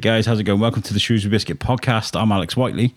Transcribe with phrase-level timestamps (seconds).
[0.00, 0.60] Hey guys, how's it going?
[0.60, 2.18] Welcome to the Shrewsbury Biscuit podcast.
[2.18, 2.94] I'm Alex Whiteley.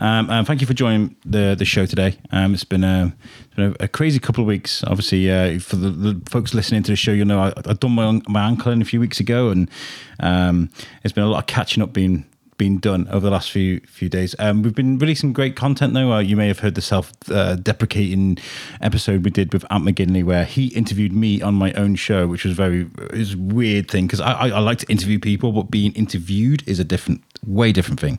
[0.00, 2.18] Um, and thank you for joining the the show today.
[2.32, 3.14] Um, it's been, a,
[3.44, 4.82] it's been a, a, crazy couple of weeks.
[4.82, 8.20] Obviously, uh, for the, the, folks listening to the show, you'll know I, done my
[8.26, 9.70] my ankle in a few weeks ago, and
[10.18, 10.70] um,
[11.04, 12.24] it's been a lot of catching up being
[12.60, 14.36] been done over the last few few days.
[14.38, 16.12] Um, we've been releasing great content though.
[16.12, 18.36] Uh, you may have heard the self uh, deprecating
[18.82, 22.44] episode we did with Ant McGinley, where he interviewed me on my own show, which
[22.44, 25.94] was very is weird thing because I, I, I like to interview people, but being
[25.94, 28.18] interviewed is a different, way different thing.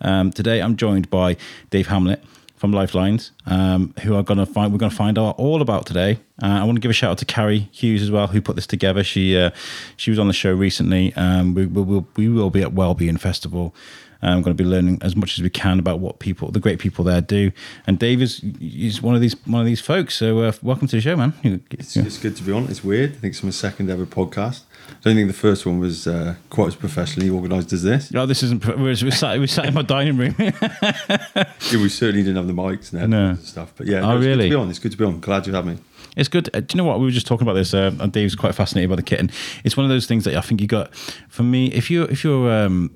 [0.00, 1.36] Um, today I'm joined by
[1.68, 2.24] Dave Hamlet
[2.58, 5.62] from Lyfe Linez, um, who are going to find we're going to find out all
[5.62, 6.18] about today.
[6.42, 8.56] Uh, I want to give a shout out to Carrie Hughes as well, who put
[8.56, 9.02] this together.
[9.04, 9.50] She uh,
[9.96, 11.14] she was on the show recently.
[11.14, 13.74] Um, we, we, will we will be at Wellbeing Festival
[14.22, 16.78] I'm going to be learning as much as we can about what people, the great
[16.78, 17.52] people there, do.
[17.86, 20.16] And Dave is, is one of these one of these folks.
[20.16, 21.34] So uh, welcome to the show, man.
[21.70, 22.64] It's, it's, good to be on.
[22.68, 23.10] It's weird.
[23.10, 24.62] I think it's my second ever podcast.
[24.88, 28.10] I don't think the first one was uh, quite as professionally organised as this.
[28.12, 28.64] No, this isn't.
[28.66, 30.34] We're, we're sat, we sat in my dining room.
[30.38, 33.30] yeah, we certainly didn't have the mics and, no.
[33.30, 33.72] and stuff.
[33.76, 34.36] But yeah, no, oh, it's really?
[34.36, 34.70] good to be on.
[34.70, 35.20] It's good to be on.
[35.20, 35.78] Glad you had me.
[36.16, 36.48] It's good.
[36.54, 37.72] Uh, do you know what we were just talking about this?
[37.72, 39.30] Uh, and Dave's quite fascinated by the kitten.
[39.64, 40.94] It's one of those things that I think you got.
[41.28, 42.90] For me, if you if you're um,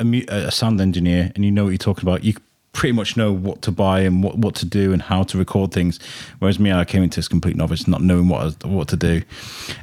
[0.00, 2.34] a, a sound engineer and you know what you're talking about, you
[2.74, 5.72] pretty much know what to buy and what, what to do and how to record
[5.72, 5.98] things.
[6.40, 9.22] Whereas me, I came into this complete novice, not knowing what what to do.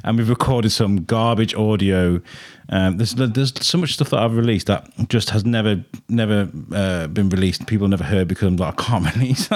[0.04, 2.20] And we've recorded some garbage audio.
[2.68, 7.08] Um, there's there's so much stuff that I've released that just has never never uh,
[7.08, 7.66] been released.
[7.66, 9.48] People never heard because I'm like I can't release.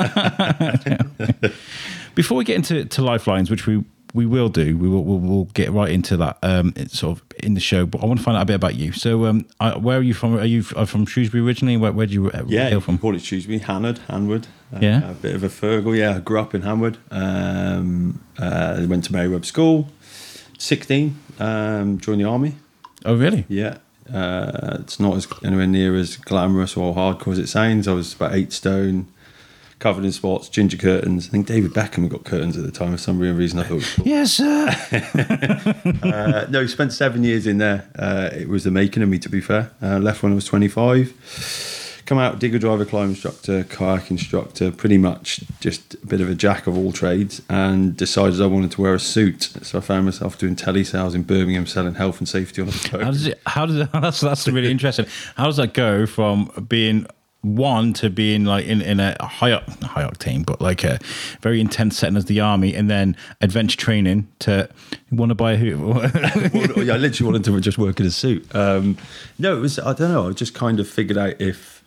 [2.14, 3.84] Before we get into to Lyfe Linez, which we
[4.16, 4.76] we will do.
[4.76, 7.86] We will we'll, we'll get right into that um, sort of in the show.
[7.86, 8.92] But I want to find out a bit about you.
[8.92, 10.36] So, um, I, where are you from?
[10.38, 11.76] Are you from Shrewsbury originally?
[11.76, 12.98] Where, where do you uh, yeah, hail from?
[12.98, 14.46] call it Shrewsbury, Hanward, Hanwood.
[14.74, 15.96] Uh, yeah, a bit of a Fergal.
[15.96, 16.96] Yeah, I grew up in Hanwood.
[17.10, 19.88] Um, uh, went to Mary Webb School.
[20.58, 22.54] Sixteen, um, joined the army.
[23.04, 23.44] Oh, really?
[23.48, 23.78] Yeah.
[24.12, 27.86] Uh, it's not as anywhere near as glamorous or hardcore as it sounds.
[27.86, 29.08] I was about eight stone
[29.78, 31.28] covered in spots, ginger curtains.
[31.28, 33.58] I think David Beckham got curtains at the time for some real reason.
[33.58, 34.06] I thought, cool.
[34.06, 34.68] yes, sir.
[36.02, 37.88] uh, no, he spent seven years in there.
[37.98, 39.70] Uh, it was the making of me, to be fair.
[39.82, 42.02] Uh, left when I was 25.
[42.06, 46.36] Come out, digger driver, climb instructor, kayak instructor, pretty much just a bit of a
[46.36, 49.42] jack of all trades, and decided I wanted to wear a suit.
[49.62, 53.00] So I found myself doing telesales in Birmingham, selling health and safety on the phone.
[53.00, 53.42] How does it?
[53.44, 55.06] How does it, that's that's really interesting.
[55.34, 57.08] How does that go from being
[57.42, 59.52] one to being like in, in a high
[59.82, 60.98] high octane, but like a
[61.40, 64.68] very intense setting as the army, and then adventure training to
[65.10, 65.80] want to buy a hoop.
[66.76, 68.52] well, I literally wanted to just work in a suit.
[68.54, 68.96] Um,
[69.38, 70.28] no, it was I don't know.
[70.28, 71.84] I just kind of figured out if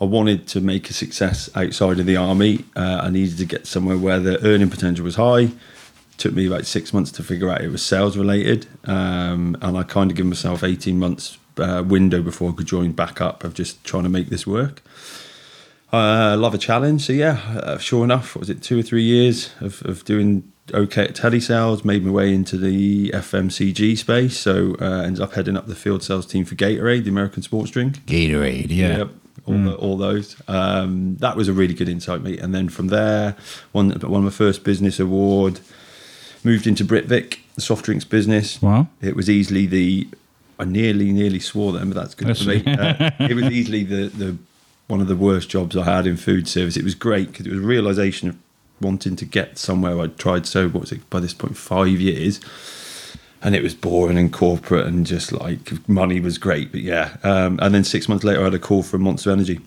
[0.00, 3.66] I wanted to make a success outside of the army, uh, I needed to get
[3.66, 5.50] somewhere where the earning potential was high.
[6.18, 9.82] took me about six months to figure out it was sales related, um, and I
[9.82, 13.54] kind of gave myself eighteen months uh, window before I could join back up of
[13.54, 14.82] just trying to make this work.
[15.92, 17.06] I uh, love a challenge.
[17.06, 21.04] So, yeah, uh, sure enough, was it two or three years of, of doing okay
[21.04, 24.38] at telesales, made my way into the FMCG space.
[24.38, 27.70] So, uh, ended up heading up the field sales team for Gatorade, the American sports
[27.70, 28.04] drink.
[28.04, 28.98] Gatorade, yeah.
[28.98, 29.08] Yep,
[29.46, 29.64] all, mm.
[29.64, 30.36] the, all those.
[30.46, 32.40] Um, that was a really good insight, mate.
[32.40, 33.34] And then from there,
[33.72, 35.60] won, won my first business award,
[36.44, 38.60] moved into Britvic, the soft drinks business.
[38.60, 38.88] Wow.
[39.00, 40.08] It was easily the
[40.58, 42.64] I nearly, nearly swore then, but that's good that's for me.
[42.66, 44.36] Uh, it was easily the, the
[44.88, 46.76] one of the worst jobs I had in food service.
[46.76, 48.36] It was great because it was a realization of
[48.80, 50.00] wanting to get somewhere.
[50.00, 52.40] I'd tried so what was it by this point five years,
[53.42, 57.16] and it was boring and corporate and just like money was great, but yeah.
[57.22, 59.60] Um, and then six months later, I had a call from Monster Energy,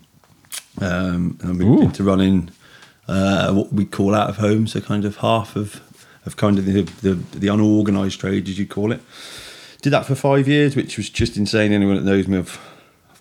[0.80, 1.84] um, and I moved Ooh.
[1.84, 2.50] into running
[3.08, 5.80] uh, what we call out of home, so kind of half of
[6.26, 9.00] of kind of the the, the unorganised trade, as you call it
[9.82, 11.72] did that for five years, which was just insane.
[11.72, 12.58] Anyone that knows me, I've,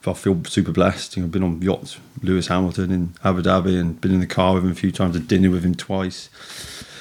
[0.06, 1.18] I feel super blessed.
[1.18, 4.28] You know, I've been on yachts, Lewis Hamilton in Abu Dhabi, and been in the
[4.28, 6.30] car with him a few times, had dinner with him twice.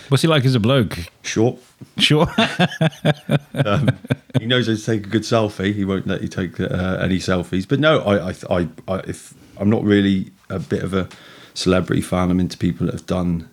[0.09, 0.99] What's he like as a bloke?
[1.23, 1.59] Short.
[1.99, 2.27] Sure.
[3.65, 3.91] um,
[4.41, 5.73] he knows how to take a good selfie.
[5.73, 7.69] He won't let you take uh, any selfies.
[7.69, 11.09] But no, I, I, I, I, if I'm not really a bit of a
[11.55, 13.50] celebrity fan, I'm into people that have done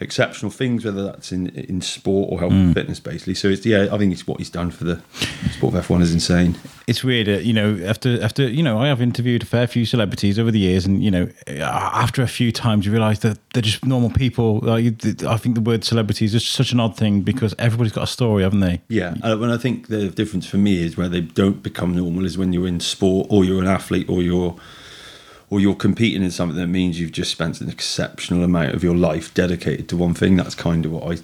[0.00, 2.66] exceptional things, whether that's in in sport or health mm.
[2.66, 3.34] and fitness, basically.
[3.34, 5.00] So it's yeah, I think it's what he's done for the
[5.50, 6.56] sport of F1 is insane.
[6.86, 7.78] It's weird, uh, you know.
[7.84, 11.02] After after you know, I have interviewed a fair few celebrities over the years, and
[11.02, 14.60] you know, uh, after a few times, you realise that they're just normal people.
[14.60, 14.84] Like,
[15.24, 18.08] I think the word celebrity is just such an odd thing because everybody's got a
[18.08, 18.80] story, haven't they?
[18.88, 22.24] Yeah, uh, and I think the difference for me is where they don't become normal
[22.24, 24.56] is when you're in sport or you're an athlete or you're
[25.50, 28.94] or you're competing in something that means you've just spent an exceptional amount of your
[28.94, 30.36] life dedicated to one thing.
[30.36, 31.18] That's kind of what I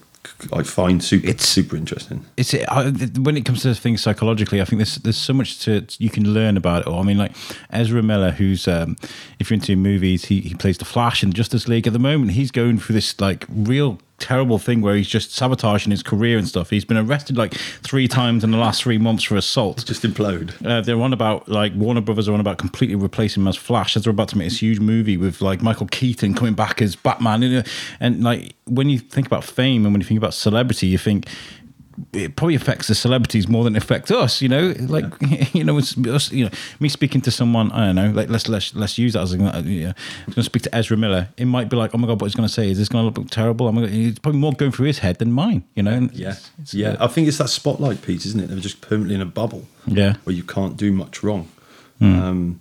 [0.54, 2.24] I find super It's- super interesting.
[2.38, 2.90] it's I,
[3.20, 6.32] when it comes to things psychologically, I think there's there's so much to you can
[6.32, 6.86] learn about it.
[6.88, 7.00] All.
[7.00, 7.32] I mean, like
[7.70, 8.96] Ezra Miller, who's um,
[9.38, 11.86] if you're into movies, he he plays the Flash in Justice League.
[11.86, 15.90] At the moment, he's going through this like real terrible thing where he's just sabotaging
[15.90, 16.70] his career and stuff.
[16.70, 19.84] He's been arrested like three times in the last three months for assault.
[19.84, 20.64] Just implode.
[20.64, 23.96] Uh, they're on about like Warner Brothers are on about completely replacing him as Flash
[23.96, 26.96] as they're about to make this huge movie with like Michael Keaton coming back as
[26.96, 27.42] Batman.
[27.42, 27.62] You know?
[28.00, 31.28] And like when you think about fame and when you think about celebrity, you think
[32.12, 34.42] it probably affects the celebrities more than it affects us.
[34.42, 35.04] You know, like
[35.54, 36.32] you know, it's us.
[36.32, 36.50] You know,
[36.80, 37.70] me speaking to someone.
[37.72, 38.10] I don't know.
[38.10, 39.36] Like let's let's let's use that as a.
[39.36, 39.54] You know,
[39.92, 41.28] I'm going to speak to Ezra Miller.
[41.36, 43.12] It might be like, oh my god, what he's going to say is this going
[43.12, 43.68] to look terrible?
[43.68, 45.64] I'm gonna, it's probably more going through his head than mine.
[45.74, 45.92] You know.
[45.92, 46.96] And Yeah, it's- it's- yeah.
[47.00, 48.46] I think it's that spotlight piece, isn't it?
[48.48, 50.14] They're just permanently in a bubble yeah.
[50.24, 51.48] where you can't do much wrong.
[52.00, 52.18] Hmm.
[52.22, 52.60] Um,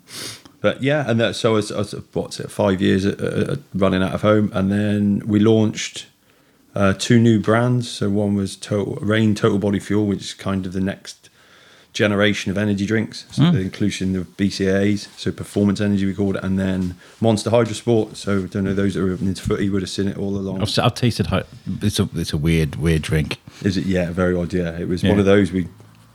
[0.61, 3.49] but yeah, and that, so I was, I was what's it, five years at, at,
[3.49, 6.05] at running out of home, and then we launched
[6.75, 7.89] uh, two new brands.
[7.89, 11.29] So one was Total Reign Total Body Fuel, which is kind of the next
[11.93, 13.25] generation of energy drinks.
[13.31, 17.73] So the inclusion of BCAAs, so performance energy we called it, and then Monster Hydro
[17.73, 18.17] Sport.
[18.17, 20.61] So I don't know those that are into footy would have seen it all along.
[20.61, 21.27] I've, I've tasted.
[21.81, 23.37] It's a it's a weird weird drink.
[23.63, 23.85] Is it?
[23.85, 24.53] Yeah, very odd.
[24.53, 25.11] Yeah, it was Yeah.
[25.11, 25.67] one of those we.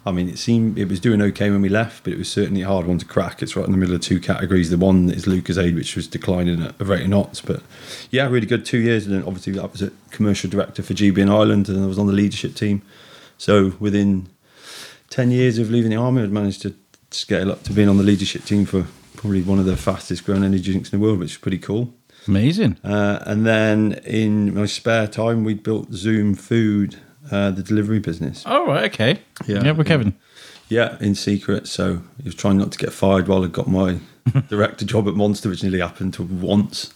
[0.09, 2.63] I mean, it seemed it was doing okay when we left, but it was certainly
[2.63, 3.43] a hard one to crack.
[3.43, 4.71] It's right in the middle of two categories.
[4.71, 7.63] The one is Lucozade, which was declining at a rate of knots, but
[8.11, 9.07] yeah, really good two years.
[9.07, 11.99] And then obviously that was a commercial director for GB in Ireland, and I was
[11.99, 12.83] on the leadership team.
[13.37, 14.29] So within
[15.11, 16.75] ten years of leaving the army, I'd managed to
[17.11, 20.45] scale up to being on the leadership team for probably one of the fastest growing
[20.45, 21.93] energy drinks in the world, which is pretty cool.
[22.27, 22.77] Amazing.
[22.85, 26.97] Uh, and then in my spare time, we built Zoom Food,
[27.31, 28.43] uh, the delivery business.
[28.47, 29.21] Oh right, okay.
[29.47, 29.63] Yeah.
[29.65, 30.15] yeah, with Kevin.
[30.69, 31.67] Yeah, in secret.
[31.67, 33.99] So he was trying not to get fired while I got my
[34.49, 36.93] director job at Monster, which nearly happened to once.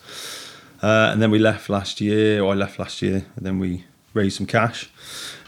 [0.83, 3.85] Uh, and then we left last year, or I left last year, and then we
[4.15, 4.91] raised some cash.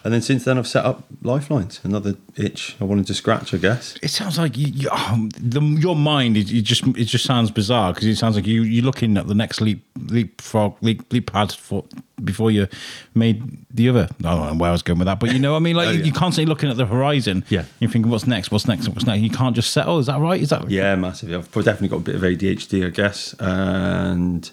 [0.05, 3.55] And then since then, I've set up Lyfe Linez, another itch I wanted to scratch,
[3.55, 3.97] I guess.
[4.03, 6.37] It sounds like you, you, um, the, your mind.
[6.37, 9.29] It, it just it just sounds bizarre because it sounds like you you're looking at
[9.29, 11.87] the next leap leapfrog leap leap pad for
[12.23, 12.69] before you
[13.15, 14.09] made the other.
[14.21, 15.77] I don't know where I was going with that, but you know what I mean.
[15.81, 16.05] Like Oh, yeah.
[16.05, 17.43] you're constantly looking at the horizon.
[17.49, 17.65] Yeah.
[17.81, 19.23] you're thinking what's next, what's next, what's next.
[19.23, 19.99] You can't just settle.
[20.01, 20.41] Is that right?
[20.41, 21.35] Is that Yeah, massively.
[21.35, 23.35] I've definitely got a bit of ADHD, I guess.
[23.41, 24.51] And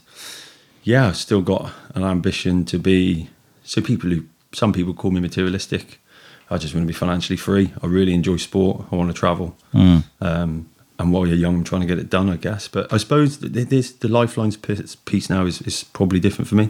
[0.84, 3.30] yeah, I've still got an ambition to be.
[3.64, 6.00] So people who, some people call me materialistic.
[6.50, 7.74] I just want to be financially free.
[7.82, 8.86] I really enjoy sport.
[8.92, 9.56] I want to travel.
[10.20, 10.70] Um,
[11.00, 12.68] and while you're young, I'm trying to get it done, I guess.
[12.68, 16.70] But I suppose this, the Lyfe Linez piece now is, is probably different for me.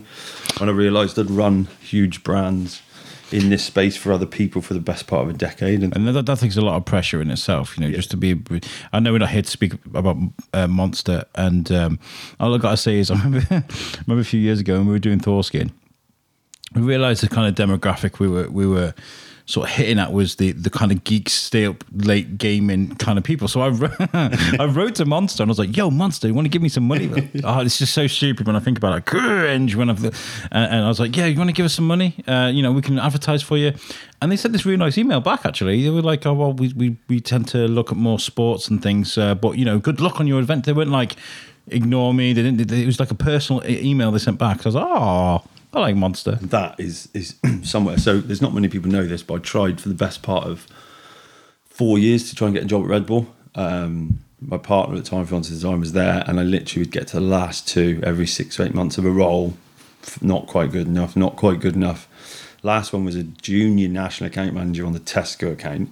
[0.57, 2.81] When I realised I'd run huge brands
[3.31, 5.81] in this space for other people for the best part of a decade.
[5.81, 8.17] And And that, that takes a lot of pressure in itself, you know, just to
[8.17, 8.39] be.
[8.93, 10.17] I know we're not here to speak about
[10.53, 11.99] uh, Monster, and um,
[12.39, 13.63] all I got to say is, I remember, I
[14.05, 15.71] remember a few years ago when we were doing Thorskin,
[16.73, 18.94] we realised the kind of demographic we were we were
[19.45, 23.18] sort of hitting at was the the kind of geeks stay up late gaming kind
[23.18, 23.47] of people.
[23.47, 26.45] So I wrote, I wrote to Monster and I was like, "Yo, Monster, you want
[26.45, 27.09] to give me some money?"
[27.44, 29.05] oh, it's just so stupid when I think about it.
[29.05, 30.13] Cringe when I've, and,
[30.51, 32.15] and I was like, "Yeah, you want to give us some money?
[32.27, 33.74] Uh, you know, we can advertise for you."
[34.22, 35.45] And they sent this really nice email back.
[35.45, 38.69] Actually, they were like, "Oh well, we we, we tend to look at more sports
[38.69, 41.15] and things, uh, but you know, good luck on your event." They weren't like,
[41.67, 42.72] "Ignore me." They didn't.
[42.72, 44.62] It was like a personal email they sent back.
[44.62, 46.33] So I was like, "Oh." I like Monster.
[46.41, 47.97] that is is somewhere.
[47.97, 50.67] So there's not many people know this, but I tried for the best part of
[51.65, 53.27] four years to try and get a job at Red Bull.
[53.55, 57.07] Um, my partner at the time, fiance design, was there, and I literally would get
[57.09, 59.53] to the last two every six or eight months of a role.
[60.21, 61.15] Not quite good enough.
[61.15, 62.07] Not quite good enough.
[62.63, 65.91] Last one was a junior national account manager on the Tesco account.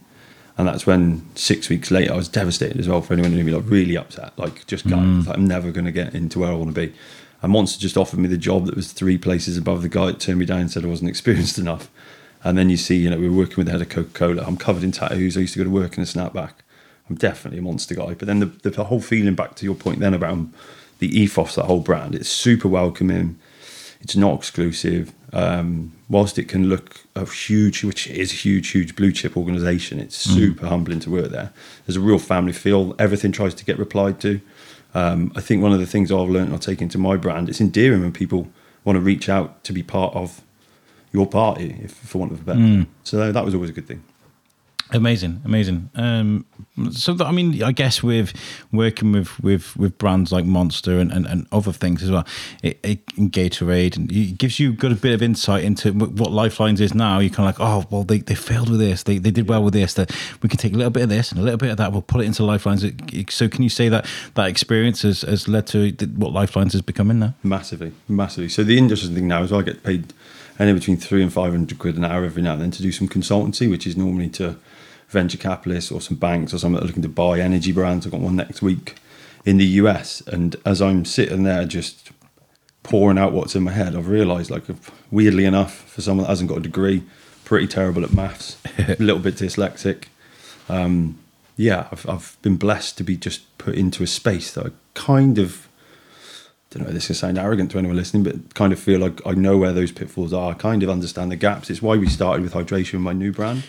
[0.58, 3.52] And that's when six weeks later I was devastated as well for anyone who be
[3.52, 6.54] like really upset, like just going, like, I'm never going to get into where I
[6.54, 6.94] want to be.
[7.42, 10.20] And Monster just offered me the job that was three places above the guy that
[10.20, 11.90] turned me down and said I wasn't experienced enough.
[12.44, 14.44] And then you see, you know, we were working with the head of Coca Cola.
[14.46, 15.36] I'm covered in tattoos.
[15.36, 16.54] I used to go to work in a snapback.
[17.10, 18.14] I'm definitely a monster guy.
[18.14, 20.38] But then the, the whole feeling back to your point then about
[21.00, 23.38] the ethos, that whole brand, it's super welcoming.
[24.02, 25.14] It's not exclusive.
[25.34, 30.00] Um, whilst it can look a huge, which is a huge, huge blue chip organization,
[30.00, 31.52] it's super humbling to work there.
[31.86, 32.96] There's a real family feel.
[32.98, 34.40] Everything tries to get replied to.
[34.94, 37.50] Um, I think one of the things I've learned, and I'll take into my brand,
[37.50, 38.48] it's endearing when people
[38.84, 40.42] want to reach out to be part of
[41.12, 42.60] your party, if for want of a better.
[42.60, 42.88] term.
[43.04, 44.04] So that was always a good thing.
[44.92, 45.92] Amazing, amazing.
[45.94, 46.46] Um,
[46.92, 48.34] so that, I mean, I guess with
[48.72, 52.26] working with with with brands like Monster and, and, and other things as well,
[52.64, 56.32] it, it and Gatorade, and it gives you got a bit of insight into what
[56.32, 57.20] Lyfe Linez is now.
[57.20, 59.64] You're kind of like, oh, well, they, they failed with this, they, they did well
[59.64, 59.94] with this.
[59.94, 61.92] That we can take a little bit of this and a little bit of that.
[61.92, 63.32] We'll put it into Lyfe Linez.
[63.32, 66.82] So, can you say that that experience has, has led to what Lyfe Linez is
[66.82, 67.36] becoming now?
[67.44, 68.50] Massively, massively.
[68.50, 70.14] So the interesting thing now is I get paid
[70.58, 72.92] anywhere between three and five hundred quid an hour every now and then to do
[72.92, 74.58] some consultancy, which is normally to
[75.10, 78.06] venture capitalists or some banks or something that are looking to buy energy brands.
[78.06, 78.96] I've got one next week
[79.46, 82.12] in the US, and as I'm sitting there just
[82.84, 84.64] pouring out what's in my head, I've realised, like,
[85.12, 87.04] weirdly enough, for someone that hasn't got a degree,
[87.44, 90.06] pretty terrible at maths, a little bit dyslexic.
[90.68, 91.20] Um,
[91.58, 95.38] yeah, I've, I've been blessed to be just put into a space that I kind
[95.38, 95.68] of
[96.72, 99.26] I don't know, this can sound arrogant to anyone listening, but kind of feel like
[99.26, 100.52] I know where those pitfalls are.
[100.52, 101.72] I kind of understand the gaps.
[101.72, 103.64] It's why we started with hydration, my new brand.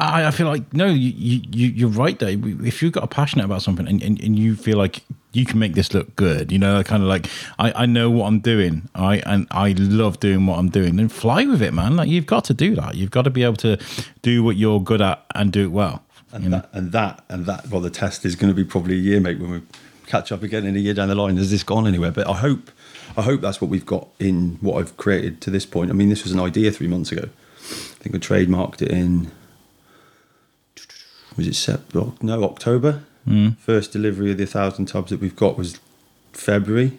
[0.00, 2.30] I, I feel like no, you, you you're right there.
[2.30, 5.02] If you've got a passionate about something and, and, and you feel like
[5.32, 7.26] you can make this look good, you know, kind of like
[7.58, 8.88] I, I know what I'm doing.
[8.94, 10.96] I and I love doing what I'm doing.
[10.96, 11.96] Then fly with it, man.
[11.96, 12.94] Like you've got to do that.
[12.94, 13.78] You've got to be able to
[14.22, 16.02] do what you're good at and do it well.
[16.32, 18.98] And that, and that and that well the test is going to be probably a
[18.98, 19.62] year mate when we
[20.06, 22.32] catch up again in a year down the line has this gone anywhere but i
[22.34, 22.70] hope
[23.16, 26.08] i hope that's what we've got in what i've created to this point i mean
[26.08, 27.28] this was an idea three months ago
[27.60, 29.30] i think we trademarked it in
[31.36, 32.12] was it September?
[32.22, 33.02] No, October.
[33.26, 33.56] Mm.
[33.58, 35.78] First delivery of the thousand tubs that we've got was
[36.32, 36.98] February.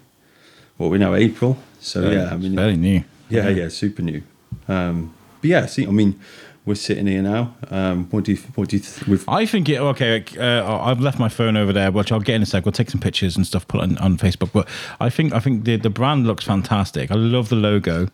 [0.78, 1.58] What we now April.
[1.80, 3.04] So yeah, yeah I mean, very new.
[3.30, 4.24] Yeah, yeah, super new.
[4.68, 6.20] Um, but yeah, see, I mean,
[6.66, 7.56] we're sitting here now.
[7.70, 8.38] Um, what do you?
[8.56, 8.84] What do you?
[8.84, 9.80] Th- I think it.
[9.80, 12.66] Okay, uh, I've left my phone over there, which I'll get in a sec.
[12.66, 14.52] We'll take some pictures and stuff, put on, on Facebook.
[14.52, 14.68] But
[15.00, 17.10] I think I think the the brand looks fantastic.
[17.10, 18.10] I love the logo,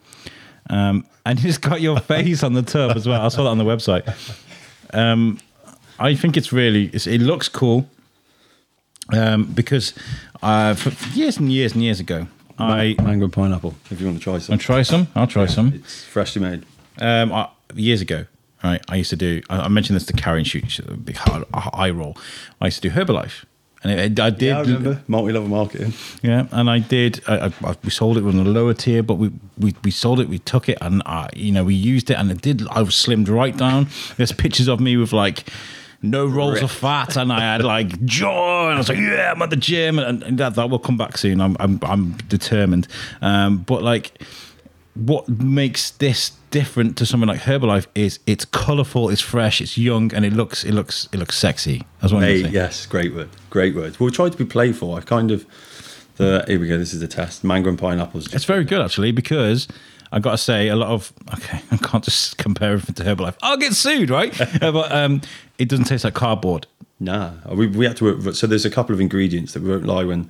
[0.69, 3.21] um, and it's got your face on the tub as well.
[3.21, 4.07] I saw that on the website.
[4.93, 5.39] Um,
[5.99, 7.89] I think it's really it's, it looks cool
[9.13, 9.93] um, because
[10.41, 12.27] uh, for years and years and years ago,
[12.59, 13.75] I mango and pineapple.
[13.91, 15.07] If you want to try some, I'll try some.
[15.15, 15.73] I'll try some.
[15.73, 16.65] It's freshly made.
[16.99, 18.25] Um, I, years ago,
[18.63, 18.81] right?
[18.89, 19.41] I used to do.
[19.49, 22.17] I, I mentioned this to Karen Shoot, a big hard eye roll.
[22.61, 23.45] I used to do Herbalife.
[23.83, 24.41] And it, I did.
[24.41, 25.93] Yeah, I remember multi-level marketing.
[26.23, 27.21] Yeah, and I did.
[27.27, 30.27] I, I, we sold it on a lower tier, but we, we, we sold it.
[30.27, 32.67] We took it, and I, you know, we used it, and it did.
[32.69, 33.87] I was slimmed right down.
[34.17, 35.47] There's pictures of me with like
[36.01, 39.41] no rolls of fat, and I had like joy, and I was like, yeah, I'm
[39.41, 41.41] at the gym, and, and that, that will come back soon.
[41.41, 42.87] I'm I'm, I'm determined.
[43.21, 44.21] Um, but like,
[44.93, 50.13] what makes this different to something like Herbalife is it's colourful, it's fresh, it's young,
[50.13, 51.83] and it looks it looks it looks sexy.
[52.01, 53.99] That's what hey, yes, great word, great word.
[53.99, 54.95] Well, we tried to be playful.
[54.95, 55.45] I kind of
[56.17, 56.77] the here we go.
[56.77, 57.43] This is the test.
[57.43, 58.33] Mango and pineapples.
[58.33, 59.67] It's very good actually because
[60.11, 63.35] I got to say, a lot of okay, I can't just compare everything to Herbalife.
[63.41, 64.33] I'll get sued, right?
[64.61, 65.21] Uh, but um,
[65.59, 66.65] it doesn't taste like cardboard.
[66.99, 68.35] Nah, we, we had to work.
[68.35, 70.29] So there's a couple of ingredients that we won't lie when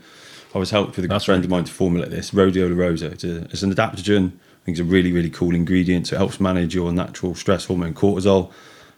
[0.54, 1.46] I was helped with a That's friend right.
[1.46, 2.32] of mine to formulate this.
[2.32, 3.12] Rhodiola rosea.
[3.12, 4.32] It's, a, it's an adaptogen.
[4.32, 6.08] I think it's a really really cool ingredient.
[6.08, 8.52] So it helps manage your natural stress hormone cortisol,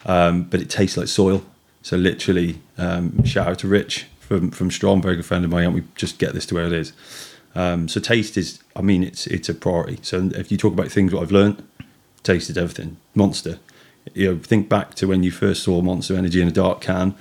[0.06, 1.44] um, but it tastes like soil.
[1.84, 5.66] So literally, um, shout out to Rich from from Strong, very good friend of mine.
[5.66, 6.94] And we just get this to where it is.
[7.56, 10.00] Um, so taste is, I mean, it's it's a priority.
[10.02, 11.64] So if you talk about things what I've learned,
[12.24, 12.98] taste is everything.
[13.16, 13.60] Monster,
[14.14, 17.16] you know, think back to when you first saw Monster Energy in a dark can.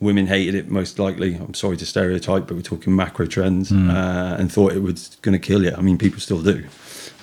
[0.00, 1.36] Women hated it most likely.
[1.36, 3.90] I'm sorry to stereotype, but we're talking macro trends mm.
[3.90, 5.72] uh, and thought it was going to kill you.
[5.76, 6.64] I mean, people still do.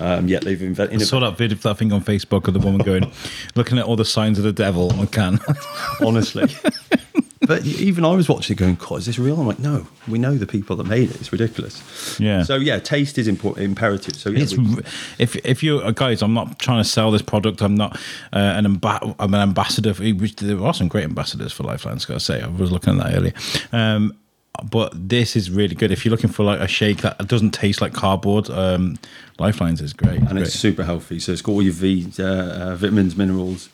[0.01, 0.99] Um, yet they've invented.
[0.99, 3.11] I saw that video, that thing on Facebook of the woman going,
[3.55, 5.39] looking at all the signs of the devil on a can.
[6.05, 6.43] Honestly,
[7.51, 9.37] but even I was watching it going, God, is this real?
[9.37, 11.19] I'm like, no, we know the people that made it.
[11.19, 12.17] It's ridiculous.
[12.17, 12.43] Yeah.
[12.43, 14.15] So yeah, taste is important, imperative.
[14.15, 14.81] So yeah, we,
[15.19, 17.61] if if you uh, guys, I'm not trying to sell this product.
[17.61, 17.97] I'm not
[18.31, 19.93] uh, an amb- I'm an ambassador.
[19.93, 22.07] For, there are some great ambassadors for Lyfe Linez.
[22.07, 23.33] Got to say, I was looking at that earlier.
[23.73, 24.17] Um,
[24.63, 25.91] but this is really good.
[25.91, 28.97] If you're looking for like a shake that doesn't taste like cardboard, um,
[29.39, 30.43] Lyfe Linez is great, and great.
[30.43, 31.19] it's super healthy.
[31.19, 33.67] So it's got all your V, uh, uh, vitamins, minerals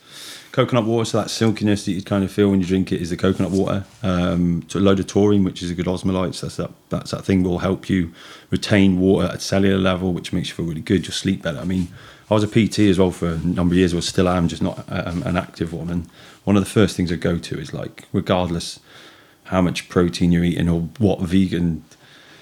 [0.57, 3.11] coconut water, so that silkiness that you kind of feel when you drink it is
[3.11, 3.85] the coconut water.
[4.01, 6.33] Um, so a load of taurine, which is a good osmolyte.
[6.33, 8.11] So that's that, that's that thing will help you
[8.49, 11.03] retain water at cellular level, which makes you feel really good.
[11.03, 11.59] Just sleep better.
[11.59, 11.89] I mean,
[12.31, 14.63] I was a PT as well for a number of years, or still am, just
[14.63, 15.91] not um, an active one.
[15.91, 16.09] And
[16.43, 18.79] one of the first things I go to is like, regardless
[19.43, 21.83] how much protein you're eating or what vegan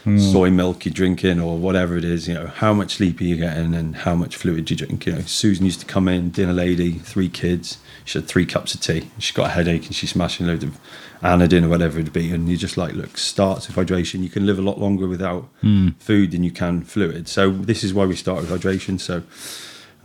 [0.05, 0.31] mm.
[0.31, 3.37] soy milk you're drinking or whatever it is, you know, how much sleep are you
[3.37, 5.05] getting and how much fluid you drink.
[5.05, 8.75] You know, Susan used to come in, dinner lady, three kids she had three cups
[8.75, 9.09] of tea.
[9.17, 10.79] She's got a headache and she's smashing loads of
[11.21, 12.31] anadin or whatever it'd be.
[12.31, 14.21] And you're just like, look, starts with hydration.
[14.21, 15.95] You can live a lot longer without mm.
[15.97, 17.27] food than you can fluid.
[17.27, 18.99] So this is why we start with hydration.
[18.99, 19.23] So,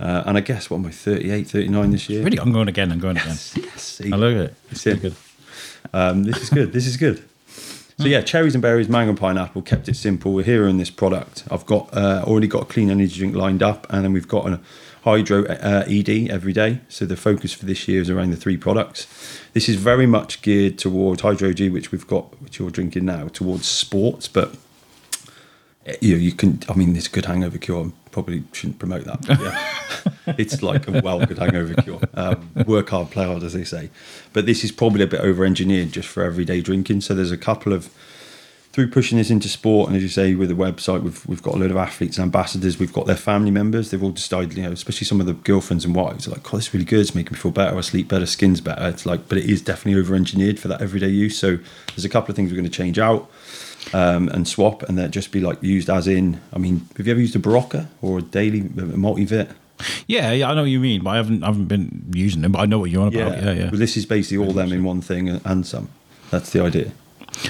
[0.00, 2.24] uh, and I guess what am I 38, 39 this year?
[2.24, 2.90] Really, I'm going again.
[2.90, 3.28] I'm going again.
[3.28, 4.00] Yes, yes.
[4.10, 4.54] I love it.
[4.70, 5.14] It's good.
[5.92, 6.72] Um, this is good.
[6.72, 7.22] This is good.
[8.00, 9.60] So yeah, cherries and berries, mango and pineapple.
[9.60, 10.32] Kept it simple.
[10.32, 11.44] We're here in this product.
[11.50, 14.46] I've got uh, already got a clean energy drink lined up, and then we've got
[14.46, 14.58] a
[15.04, 16.80] hydro uh, ED every day.
[16.88, 19.06] So the focus for this year is around the three products.
[19.52, 23.28] This is very much geared towards hydro G, which we've got, which you're drinking now,
[23.28, 24.28] towards sports.
[24.28, 24.56] But
[25.84, 26.60] eh, you know, you can.
[26.70, 27.92] I mean, this good hangover cure.
[28.10, 29.26] Probably shouldn't promote that.
[29.26, 30.34] but Yeah.
[30.38, 32.00] it's like a well good hangover cure.
[32.14, 33.90] Um, work hard, play hard, as they say.
[34.32, 37.02] But this is probably a bit over engineered just for everyday drinking.
[37.02, 37.90] So there's a couple of
[38.72, 41.54] through pushing this into sport, and as you say, with the website, we've we've got
[41.54, 42.78] a load of athletes and ambassadors.
[42.78, 43.90] We've got their family members.
[43.90, 46.56] They've all decided, you know, especially some of the girlfriends and wives, are like, "Oh,
[46.56, 47.00] it's really good.
[47.00, 47.76] It's making me feel better.
[47.76, 48.26] I sleep better.
[48.26, 51.36] Skin's better." It's like, but it is definitely over engineered for that everyday use.
[51.36, 53.28] So there's a couple of things we're going to change out
[53.92, 56.40] um, and swap, and they'll just be like used as in.
[56.52, 59.52] I mean, have you ever used a Berocca or a daily multivit?
[60.06, 62.52] Yeah, yeah, I know what you mean, but I haven't I haven't been using them.
[62.52, 63.42] But I know what you're on about.
[63.42, 63.70] Yeah, yeah.
[63.70, 65.88] Well, this is basically all them in one thing and some.
[66.30, 66.92] That's the idea.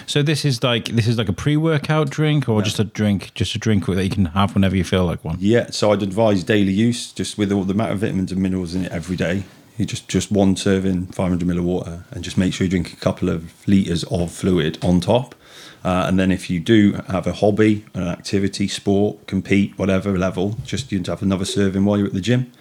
[0.07, 3.55] So this is like this is like a pre-workout drink, or just a drink, just
[3.55, 5.37] a drink that you can have whenever you feel like one.
[5.41, 8.75] Yeah, so I'd advise daily use, just with all the amount of vitamins and minerals
[8.75, 9.45] in it every day.
[9.77, 12.93] You just just one serving, 500 ml of water, and just make sure you drink
[12.93, 15.35] a couple of liters of fluid on top.
[15.83, 20.57] Uh, and then if you do have a hobby, an activity, sport, compete, whatever level,
[20.65, 22.53] just you have another serving while you're at the gym.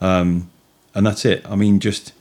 [0.00, 0.50] Um,
[0.94, 1.44] and that's it.
[1.48, 2.12] I mean, just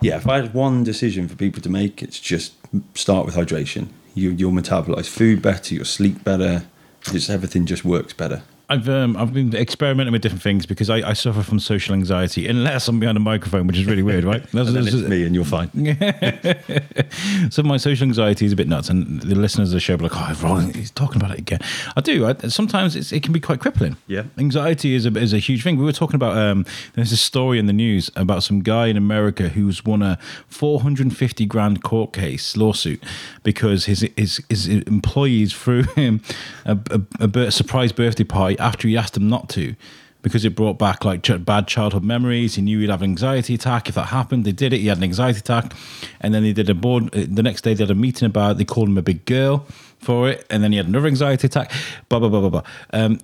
[0.00, 0.16] yeah.
[0.16, 2.54] If I had one decision for people to make, it's just
[2.94, 3.88] start with hydration.
[4.14, 6.66] You you'll metabolize food better, you'll sleep better.
[7.02, 8.42] Just everything just works better.
[8.68, 12.48] I've um, I've been experimenting with different things because I, I suffer from social anxiety
[12.48, 14.42] unless I'm behind a microphone, which is really weird, right?
[14.52, 15.70] That's- And then it's me, and you're fine.
[17.50, 19.98] so my social anxiety is a bit nuts, and the listeners of the show are
[19.98, 21.60] like, "Oh, Ron, he's talking about it again."
[21.96, 22.26] I do.
[22.26, 23.96] I, sometimes it's, it can be quite crippling.
[24.08, 24.24] Yeah.
[24.38, 25.76] anxiety is a is a huge thing.
[25.78, 28.96] We were talking about um, there's a story in the news about some guy in
[28.96, 30.18] America who's won a
[30.48, 33.02] 450 grand court case lawsuit
[33.42, 36.20] because his his his employees threw him
[36.64, 36.76] a,
[37.20, 39.74] a, a surprise birthday party after he asked them not to.
[40.22, 42.56] Because it brought back like bad childhood memories.
[42.56, 44.44] He knew he'd have an anxiety attack if that happened.
[44.44, 44.78] They did it.
[44.78, 45.72] He had an anxiety attack,
[46.20, 47.12] and then they did a board.
[47.12, 48.52] The next day they had a meeting about.
[48.52, 48.58] it.
[48.58, 49.66] They called him a big girl
[50.00, 51.70] for it, and then he had another anxiety attack.
[52.08, 52.62] Blah blah blah blah blah.
[52.92, 53.20] Um,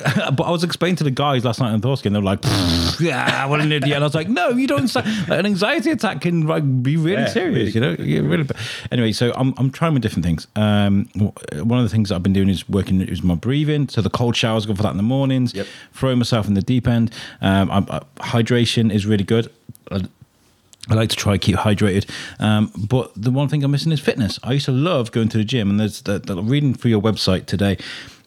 [0.32, 2.40] but I was explaining to the guys last night in Thorsky, and they were like,
[3.00, 4.78] "Yeah, what an idiot!" And I was like, "No, you don't.
[4.80, 5.06] understand.
[5.28, 8.02] Like, an anxiety attack can like be really Yeah, serious, really you know.
[8.02, 8.44] Yeah, really.
[8.44, 8.56] bad.
[8.90, 10.46] Anyway, so I'm I'm trying with different things.
[10.56, 13.88] Um, one of the things I've been doing is working is my breathing.
[13.88, 15.54] So the cold showers go for that in the mornings.
[15.54, 15.66] Yep.
[15.92, 17.12] Throwing myself in the deep end.
[17.40, 19.50] Um, I'm, uh, hydration is really good.
[19.90, 20.02] I,
[20.88, 22.08] I like to try keep hydrated,
[22.40, 24.40] um, but the one thing I'm missing is fitness.
[24.42, 27.02] I used to love going to the gym, and there's the, the reading through your
[27.02, 27.76] website today.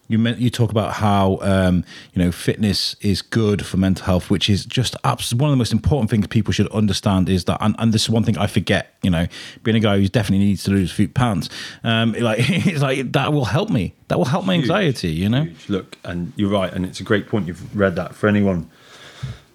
[0.09, 4.29] You meant you talk about how um, you know fitness is good for mental health,
[4.29, 7.29] which is just abs- one of the most important things people should understand.
[7.29, 8.95] Is that, and, and this is one thing I forget.
[9.01, 9.27] You know,
[9.63, 11.49] being a guy who definitely needs to lose a few pounds,
[11.83, 13.93] um, like it's like that will help me.
[14.09, 14.63] That will help my Huge.
[14.63, 15.09] anxiety.
[15.11, 15.69] You know, Huge.
[15.69, 17.47] Look, and you're right, and it's a great point.
[17.47, 18.69] You've read that for anyone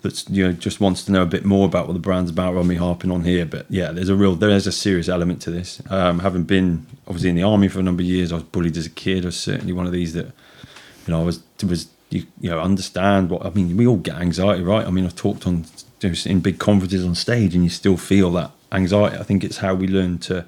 [0.02, 2.54] that's you know just wants to know a bit more about what the brand's about.
[2.54, 5.08] Rather than me harping on here, but yeah, there's a real there is a serious
[5.08, 5.82] element to this.
[5.90, 8.76] Um, having been obviously in the army for a number of years, I was bullied
[8.76, 9.24] as a kid.
[9.24, 12.60] I was certainly one of these that you know I was was you, you know
[12.60, 13.76] understand what I mean.
[13.76, 14.86] We all get anxiety, right?
[14.86, 15.66] I mean, I've talked on
[16.02, 19.16] in big conferences on stage, and you still feel that anxiety.
[19.16, 20.44] I think it's how we learn to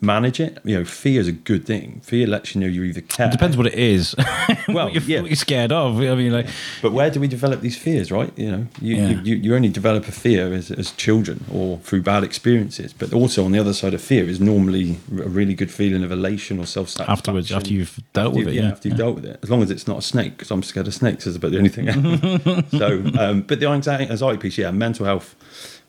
[0.00, 0.58] manage it.
[0.64, 2.00] You know, fear is a good thing.
[2.04, 3.26] Fear lets you know you either care.
[3.26, 4.14] it depends what it is.
[4.66, 5.20] Well, what, you're, yeah.
[5.20, 5.98] what you're scared of.
[6.00, 6.46] I mean, like
[6.80, 8.32] But where do we develop these fears, right?
[8.36, 9.08] You know, you, Yeah.
[9.08, 12.92] you, you, you only develop a fear as, as children or through bad experiences.
[12.94, 16.10] But also on the other side of fear is normally a really good feeling of
[16.10, 17.12] elation or self satisfaction.
[17.12, 18.70] afterwards, after you've dealt with it, yeah.
[18.70, 19.38] after you've dealt with it.
[19.42, 21.58] As long as it's not a snake, because I'm scared of snakes, is about the
[21.58, 21.86] only thing.
[22.78, 25.36] so, um, but the anxiety, anxiety piece, yeah, mental health,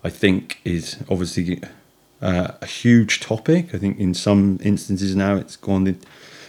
[0.03, 1.61] I think, is obviously
[2.21, 3.73] uh, a huge topic.
[3.73, 5.97] I think in some instances now it's gone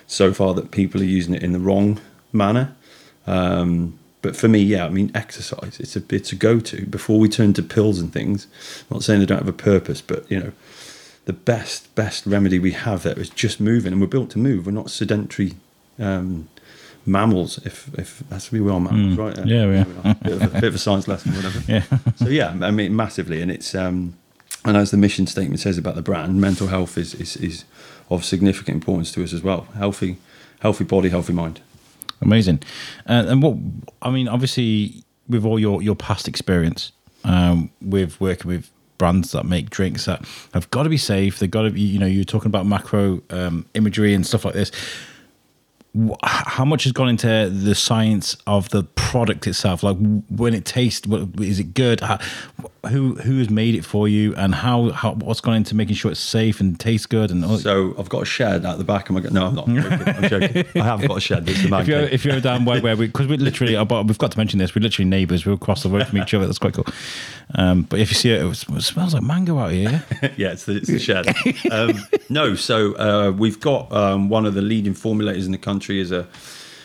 [0.06, 2.00] so far that people are using it in the wrong
[2.32, 2.74] manner.
[3.26, 5.78] Um, but for me, yeah, I mean, exercise.
[5.78, 8.46] It's a it's a go to before we turn to pills and things.
[8.90, 10.52] I'm not saying they don't have a purpose, but you know,
[11.26, 14.66] the best best remedy we have there is just moving, and we're built to move.
[14.66, 15.54] We're not sedentary
[15.98, 16.48] um,
[17.04, 17.58] mammals.
[17.64, 19.36] If if that's we are mammals, right?
[19.36, 19.46] Mm.
[19.46, 20.14] Yeah, we are.
[20.14, 21.60] Bit of, a, bit of a science lesson, whatever.
[21.68, 21.84] Yeah.
[22.16, 24.16] so yeah, I mean, massively, and it's um,
[24.66, 27.64] and as the mission statement says about the brand, mental health is is, is
[28.10, 29.62] of significant importance to us as well.
[29.76, 30.18] Healthy,
[30.60, 31.60] healthy body, healthy mind.
[32.20, 32.60] Amazing.
[33.08, 33.56] Uh, and what
[34.02, 36.92] I mean, obviously, with all your your past experience
[37.24, 40.24] um, with working with brands that make drinks that
[40.54, 43.22] have got to be safe, they've got to be, you know, you're talking about macro
[43.30, 44.72] um, imagery and stuff like this.
[46.24, 49.82] How much has gone into the science of the product itself?
[49.82, 49.96] Like
[50.28, 51.06] when it tastes,
[51.40, 52.00] is it good?
[52.00, 52.18] How,
[52.88, 56.10] who who has made it for you, and how, how what's gone into making sure
[56.10, 57.30] it's safe and tastes good?
[57.30, 59.20] And all, So I've got a shed out the back of my.
[59.22, 59.68] No, I'm not.
[59.68, 60.08] I'm joking.
[60.14, 60.64] I'm joking.
[60.82, 61.48] I have got a shed.
[61.48, 64.18] It's a man if you're if you're down where, where we because we're literally we've
[64.18, 66.58] got to mention this we're literally neighbours we're across the road from each other that's
[66.58, 66.86] quite cool
[67.54, 70.04] um, but if you see it it, was- it smells like mango out here
[70.36, 71.26] yeah, it's the, it's the shed.
[71.70, 75.85] Um, no, so uh, we've got um, one of the leading formulators in the country
[75.90, 76.26] is a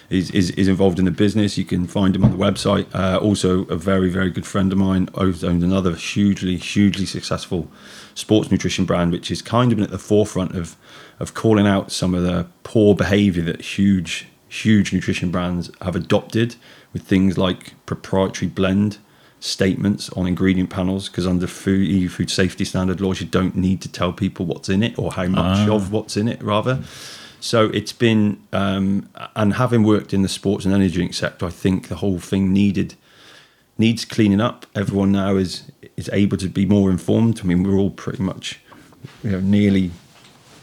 [0.09, 1.57] is, is, is involved in the business.
[1.57, 2.85] You can find him on the website.
[2.93, 7.69] Uh, also, a very, very good friend of mine owns another hugely, hugely successful
[8.13, 10.75] sports nutrition brand, which is kind of been at the forefront of,
[11.21, 16.57] of calling out some of the poor behavior that huge, huge nutrition brands have adopted
[16.91, 18.97] with things like proprietary blend
[19.39, 23.81] statements on ingredient panels because under food EU food safety standard laws you don't need
[23.81, 25.73] to tell people what's in it or how much Ah.
[25.73, 26.83] of what's in it rather
[27.41, 31.49] so it's been um, and having worked in the sports and energy drink sector I
[31.49, 32.95] think the whole thing needed
[33.77, 34.65] needs cleaning up.
[34.75, 37.41] Everyone now is is able to be more informed.
[37.41, 38.59] I mean we're all pretty much
[39.23, 39.91] you know nearly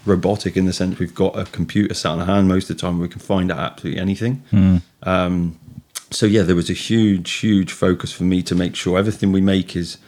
[0.06, 2.80] robotic in the sense we've got a computer sat on our hand most of the
[2.80, 4.42] time we can find out absolutely anything.
[5.02, 5.58] Um,
[6.10, 9.40] so yeah, there was a huge, huge focus for me to make sure everything we
[9.40, 9.98] make is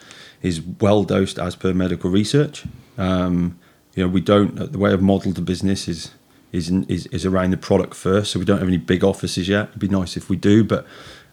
[0.42, 2.64] is well dosed as per medical research.
[2.96, 3.58] Um,
[3.94, 6.12] you know, we don't the way I've modelled the business is
[6.52, 8.32] is is is around the product first.
[8.32, 9.68] So we don't have any big offices yet.
[9.68, 10.86] It'd be nice if we do, but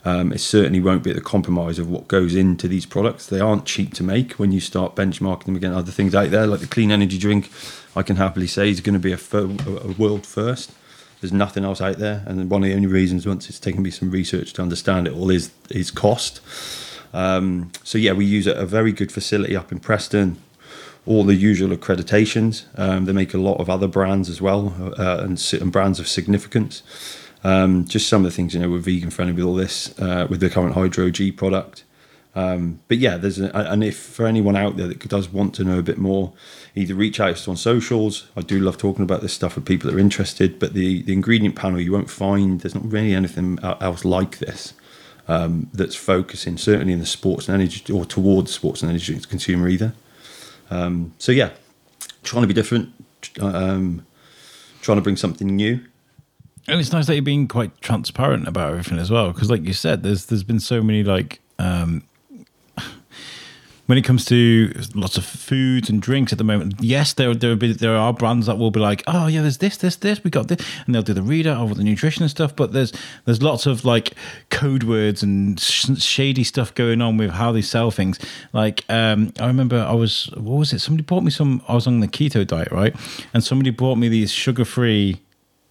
[0.06, 3.28] um, it certainly won't be at the compromise of what goes into these products.
[3.28, 6.48] They aren't cheap to make when you start benchmarking them against other things out there,
[6.48, 7.52] like the clean energy drink.
[7.96, 10.72] I can happily say is going to be a, fir- a world first.
[11.20, 13.90] There's nothing else out there, and one of the only reasons, once it's taken me
[13.90, 16.42] some research to understand it all, is is cost.
[17.12, 20.38] Um, so yeah, we use a, a very good facility up in Preston.
[21.08, 22.66] All the usual accreditations.
[22.78, 26.08] Um, they make a lot of other brands as well, uh, and, and brands of
[26.08, 26.84] significance.
[27.44, 30.28] Um, just some of the things you know we're vegan friendly with all this, uh,
[30.30, 31.84] with the current Hydro G product.
[32.36, 35.80] Um, but yeah, there's and if for anyone out there that does want to know
[35.80, 36.34] a bit more,
[36.76, 38.28] either reach out to on socials.
[38.36, 40.60] I do love talking about this stuff with people that are interested.
[40.60, 44.74] But the the ingredient panel you won't find there's not really anything else like this
[45.28, 49.68] um, that's focusing certainly in the sports and energy or towards sports and energy consumer
[49.68, 49.94] either.
[50.70, 51.52] Um, so yeah,
[52.24, 52.94] trying to be different,
[53.40, 54.06] um,
[54.82, 55.80] trying to bring something new.
[56.68, 59.74] And it's nice that you're being quite transparent about everything as well, because like you
[59.74, 62.04] said, there's there's been so many like um,
[63.88, 66.76] when it comes to lots of foods and drinks at the moment.
[66.80, 69.78] Yes, there there be, there are brands that will be like, oh yeah, there's this
[69.78, 72.56] this this we got this, and they'll do the reader over the nutrition and stuff.
[72.56, 72.94] But there's
[73.26, 74.14] there's lots of like
[74.50, 78.20] code words and sh- shady stuff going on with how they sell things.
[78.54, 80.80] Like um, I remember I was what was it?
[80.80, 81.62] Somebody bought me some.
[81.68, 82.96] I was on the keto diet, right?
[83.34, 85.22] And somebody bought me these sugar free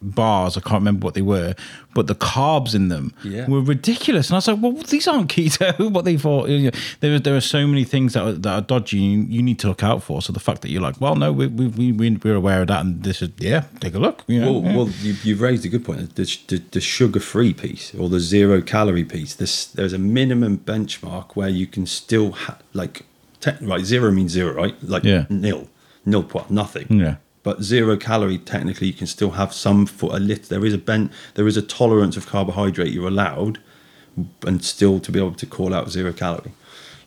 [0.02, 0.56] bars.
[0.56, 1.54] I can't remember what they were,
[1.94, 3.48] but the carbs in them Yeah.
[3.48, 4.28] were ridiculous.
[4.28, 5.90] And I was like, well, these aren't keto.
[5.92, 6.48] what they thought.
[6.48, 9.42] You know, there, there are so many things that are, that are dodgy you, you
[9.42, 10.20] need to look out for.
[10.22, 12.68] So the fact that you're like, well, no, we, we, we, we- we're aware of
[12.68, 12.85] that.
[12.85, 14.22] And this is, yeah, take a look.
[14.26, 14.76] You know, Well, yeah.
[14.76, 16.14] well you, you've raised a good point.
[16.14, 19.35] The, the, the sugar-free piece or the zero-calorie piece.
[19.35, 23.04] This, there's a minimum benchmark where you can still ha- like
[23.40, 23.85] te- right.
[23.85, 24.74] Zero means zero, right?
[24.82, 25.24] Like Yeah.
[25.30, 25.68] nil,
[26.04, 26.87] nil point nothing.
[26.90, 27.16] Yeah.
[27.46, 30.48] But zero calorie, technically, you can still have some for a lit.
[30.48, 33.61] There is a bent There is a tolerance of carbohydrate you're allowed,
[34.44, 36.50] and still to be able to call out zero calorie.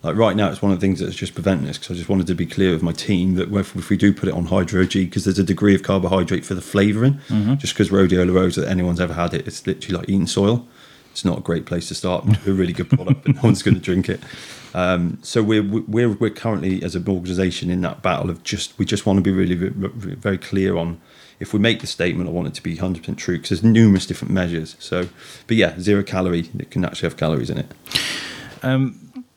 [0.02, 2.08] Like right now, it's one of the things that's just preventing this because I just
[2.08, 4.46] wanted to be clear with my team that if, if we do put it on
[4.46, 7.56] Hydro G, because there's a degree of carbohydrate for the flavouring, mm-hmm.
[7.56, 10.66] just because Rhodiola rosea, anyone's ever had it, it's literally like eating soil.
[11.12, 12.24] It's not a great place to start.
[12.48, 14.22] A really good product, but no one's going to drink it.
[14.80, 18.86] Um, so we're we're we're currently as an organisation in that battle of just we
[18.86, 21.02] just want to be really ve- ve- very clear on
[21.40, 24.06] if we make the statement, I want it to be 100% true because there's numerous
[24.06, 24.76] different measures.
[24.80, 25.08] So,
[25.48, 27.72] but yeah, zero calorie, it can actually have calories in it.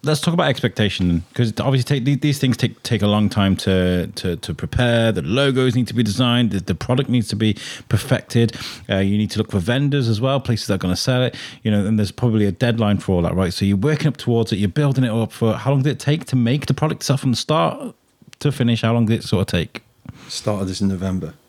[0.05, 4.09] Let's talk about expectation because obviously take, these- things take take a long time to
[4.17, 5.13] to, to prepare.
[5.13, 6.51] The logos need to be designed.
[6.51, 7.57] The, the product needs to be
[7.89, 8.57] perfected.
[8.91, 11.23] Uh, you need to look for vendors as well, places that are going to sell
[11.23, 11.35] it.
[11.63, 13.53] You know, and there's probably a deadline for all that, right?
[13.53, 14.57] So you're working up towards it.
[14.57, 17.21] You're building it up for how long did it take to make the product itself
[17.21, 17.95] from the start
[18.41, 18.83] to finish?
[18.83, 19.83] How long did it sort of take?
[20.29, 21.35] Started this in November.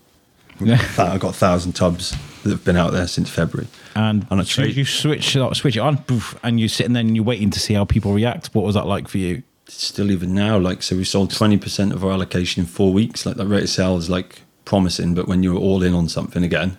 [0.59, 0.79] Yeah.
[0.99, 3.67] I've got a thousand tubs that have been out there since February.
[3.95, 7.01] And, as soon as you switch it, switch it on, poof, and you're sitting there
[7.01, 8.47] and you're waiting to see how people react.
[8.53, 9.43] What was that like for you?
[9.67, 13.25] Still, even now, like, so we sold 20% of our allocation in four weeks.
[13.25, 16.43] Like, that rate of sale is like promising, but when you're all in on something
[16.43, 16.77] again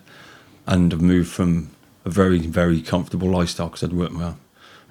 [0.67, 1.71] and have moved from
[2.05, 4.35] a very, very comfortable lifestyle because I'd worked my,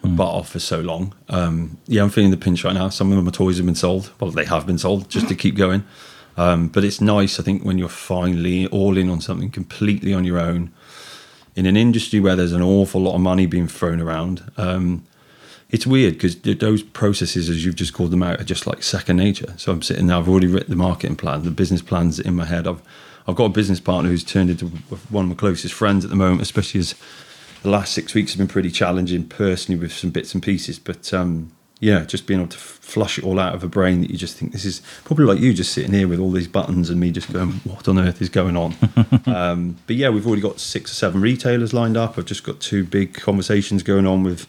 [0.01, 1.13] my butt off for so long.
[1.29, 2.89] Um, yeah, I'm feeling the pinch right now.
[2.89, 4.11] Some of my toys have been sold.
[4.19, 5.83] Well, they have been sold just to keep going.
[6.35, 10.25] Um, but it's nice, I think, when you're finally all in on something completely on
[10.25, 10.71] your own
[11.55, 14.51] in an industry where there's an awful lot of money being thrown around.
[14.57, 15.05] Um,
[15.69, 19.17] it's weird because those processes, as you've just called them out, are just like second
[19.17, 19.53] nature.
[19.57, 22.45] So I'm sitting there, I've already written the marketing plan, the business plans in my
[22.45, 22.67] head.
[22.67, 22.81] I've
[23.27, 24.65] I've got a business partner who's turned into
[25.09, 26.93] one of my closest friends at the moment, especially as
[27.61, 30.77] the last six weeks have been pretty challenging personally with some bits and pieces.
[30.77, 34.09] But um, yeah, just being able to flush it all out of a brain that
[34.09, 36.89] you just think this is probably like you just sitting here with all these buttons
[36.89, 38.75] and me just going, what on earth is going on?
[39.25, 42.17] um, but yeah, we've already got six or seven retailers lined up.
[42.17, 44.47] I've just got two big conversations going on with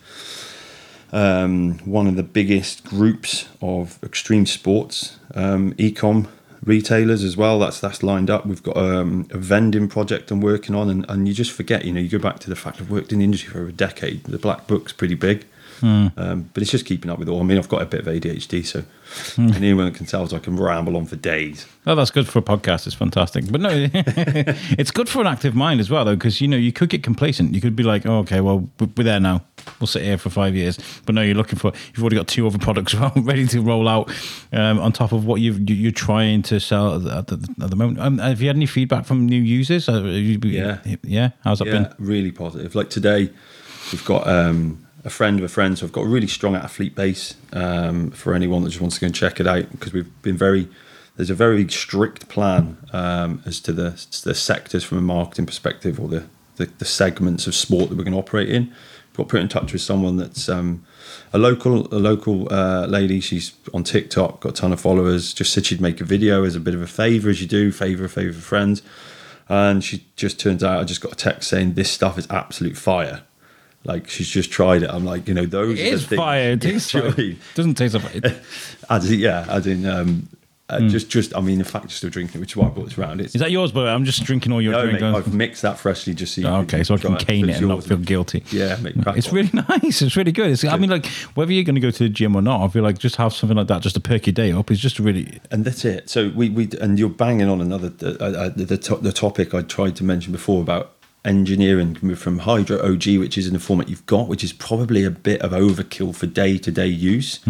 [1.12, 6.28] um, one of the biggest groups of extreme sports um, ecom
[6.64, 7.58] retailers as well.
[7.58, 8.46] That's that's lined up.
[8.46, 11.84] We've got um, a vending project I'm working on, and, and you just forget.
[11.84, 13.68] You know, you go back to the fact I've worked in the industry for over
[13.68, 14.24] a decade.
[14.24, 15.46] The black book's pretty big.
[15.84, 17.40] Um, but it's just keeping up with all.
[17.40, 18.84] I mean, I've got a bit of ADHD, so
[19.38, 21.66] anyone can tell so I can ramble on for days.
[21.86, 22.86] Oh, that's good for a podcast.
[22.86, 23.50] It's fantastic.
[23.52, 26.72] But no, it's good for an active mind as well, though, because you know you
[26.72, 27.54] could get complacent.
[27.54, 29.42] You could be like, oh, okay, well, we're there now.
[29.80, 30.78] We'll sit here for five years.
[31.06, 31.72] But no, you're looking for.
[31.94, 34.10] You've already got two other products ready to roll out
[34.52, 37.76] um, on top of what you've, you- you're trying to sell at the, at the
[37.76, 37.98] moment.
[38.00, 39.86] Um, have you had any feedback from new users?
[39.88, 40.78] You- Yeah.
[41.02, 41.30] yeah.
[41.42, 41.94] How's that Yeah, been?
[41.98, 42.74] really positive.
[42.74, 43.30] Like today,
[43.92, 46.94] we've got um, a friend of a friend, so I've got a really strong athlete
[46.94, 50.22] base um, for anyone that just wants to go and check it out because we've
[50.22, 50.68] been very.
[51.16, 53.90] There's a very strict plan um, as to the
[54.24, 56.24] the sectors from a marketing perspective or the,
[56.56, 58.74] the, the segments of sport that we're going to operate in.
[59.12, 60.84] Got put in touch with someone that's um,
[61.32, 63.20] a local a local uh, lady.
[63.20, 65.32] She's on TikTok, got a ton of followers.
[65.32, 67.70] Just said she'd make a video as a bit of a favour, as you do,
[67.70, 68.82] favour for friends.
[69.48, 72.78] And she just turns out I just got a text saying this stuff is absolute
[72.78, 73.22] fire.
[73.84, 74.90] Like she's just tried it.
[74.90, 76.52] I'm like, you know, those It is fire.
[76.52, 77.28] It tastes do you know fire.
[77.30, 78.42] what Doesn't taste like it.
[78.90, 80.28] As in, yeah, as in, um,
[80.70, 81.36] uh, just, just.
[81.36, 83.20] I mean, in fact, just still drinking, which is why I brought this round.
[83.20, 83.70] It's Is that yours?
[83.72, 85.00] But I'm just drinking all your no, drink.
[85.02, 87.48] mate, I've mixed that freshly just so you Oh, can okay, so I can cane
[87.50, 88.42] it and not feel guilty.
[88.50, 89.34] Yeah, mate, It's on.
[89.34, 90.00] really nice.
[90.00, 90.50] It's really good.
[90.50, 92.68] It's, I mean, like whether you're going to go to the gym or not, I
[92.68, 94.98] feel like just have something like that just to perk your day up is just
[94.98, 95.38] really.
[95.50, 96.08] and that's it.
[96.08, 99.52] So we we and you're banging on another uh, uh, the the, to, the topic
[99.52, 100.93] I tried to mention before about
[101.24, 105.10] engineering from Hydro OG, which is in the format you've got, which is probably a
[105.10, 107.40] bit of overkill for day to day use.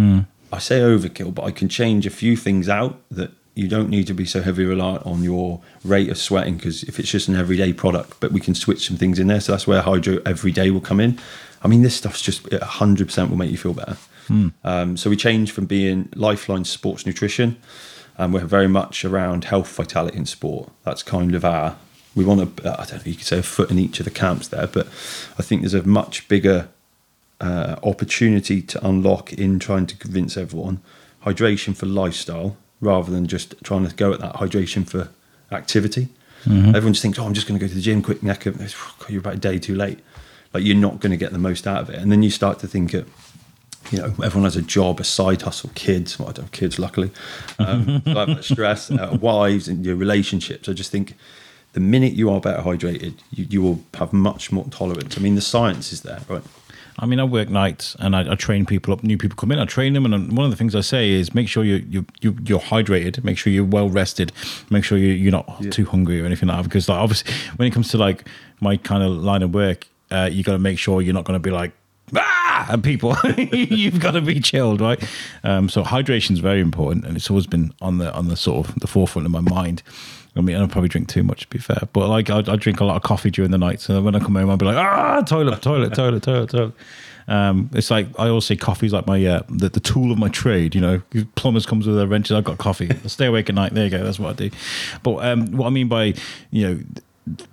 [0.52, 4.06] I say overkill, but I can change a few things out that you don't need
[4.08, 7.36] to be so heavily reliant on your rate of sweating because if it's just an
[7.36, 9.40] everyday product, but we can switch some things in there.
[9.40, 11.18] So that's where Hydro every day will come in.
[11.62, 13.96] I mean, this stuff's just 100% will make you feel better.
[14.64, 17.56] Um, so we changed from being Lifeline Sports Nutrition,
[18.16, 20.70] and we're very much around health, vitality, and sport.
[20.84, 21.76] That's kind of our.
[22.14, 22.80] We want to.
[22.80, 23.02] I don't know.
[23.10, 24.86] You could say a foot in each of the camps there, but
[25.38, 26.68] I think there's a much bigger
[27.40, 30.80] uh, opportunity to unlock in trying to convince everyone
[31.24, 35.08] hydration for lifestyle rather than just trying to go at that hydration for
[35.50, 36.08] activity.
[36.46, 38.60] Everyone just thinks, oh, I'm just going to go to the gym quick, neck of,
[39.08, 39.98] you're about a day too late.
[40.52, 41.96] Like you're not going to get the most out of it.
[41.96, 43.06] And then you start to think it,
[43.90, 46.18] you know, everyone has a job, a side hustle, kids.
[46.18, 47.10] Well, I don't have kids, luckily.
[47.58, 50.68] Um, I have that stress, uh, wives, and your relationships.
[50.68, 51.14] I just think
[51.74, 55.18] the minute you are better hydrated, you, you will have much more tolerance.
[55.18, 56.42] I mean, the science is there, right?
[56.98, 59.02] I mean, I work nights and I, I train people up.
[59.02, 61.34] New people come in, I train them, and one of the things I say is
[61.34, 64.32] make sure you you, you you're hydrated, make sure you're well rested,
[64.70, 66.64] make sure you, you're not too hungry or anything like that.
[66.64, 68.28] Because like, obviously, when it comes to like
[68.60, 71.34] my kind of line of work, uh, you got to make sure you're not going
[71.34, 71.72] to be like
[72.16, 73.16] ah and people.
[73.36, 75.02] You've got to be chilled, right?
[75.42, 78.68] Um, so hydration is very important, and it's always been on the on the sort
[78.68, 79.82] of the forefront of my mind.
[80.36, 82.80] I mean, I probably drink too much to be fair, but like I, I drink
[82.80, 83.80] a lot of coffee during the night.
[83.80, 86.74] So when I come home, I'll be like, ah, toilet, toilet, toilet, toilet, toilet.
[87.26, 90.28] Um, it's like I always say, coffee's like my uh, the, the tool of my
[90.28, 90.74] trade.
[90.74, 91.02] You know,
[91.36, 92.32] plumbers comes with their wrenches.
[92.32, 92.90] I've got coffee.
[92.90, 93.74] I stay awake at night.
[93.74, 94.02] There you go.
[94.02, 94.50] That's what I do.
[95.02, 96.14] But um, what I mean by
[96.50, 96.80] you know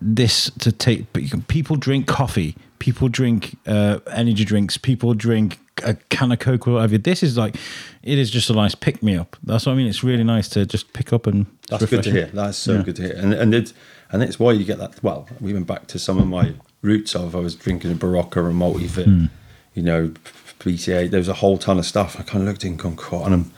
[0.02, 2.56] this to take, but can, people drink coffee.
[2.82, 4.76] People drink uh, energy drinks.
[4.78, 6.98] People drink a can of Coke or whatever.
[6.98, 7.56] This is like,
[8.02, 9.38] it is just a nice pick me up.
[9.44, 9.86] That's what I mean.
[9.88, 12.26] It's really nice to just pick up and That's good to hear.
[12.34, 12.82] That's so Yeah.
[12.82, 13.15] good to hear.
[13.17, 13.74] And and it's
[14.12, 15.02] and it's why you get that.
[15.04, 18.50] Well, we went back to some of my roots of I was drinking a Berocca
[18.50, 19.26] and multivit, Hmm.
[19.76, 20.12] you know,
[20.60, 21.08] PTA.
[21.10, 22.20] There was a whole ton of stuff.
[22.20, 23.52] I kind of looked in Concord and I'm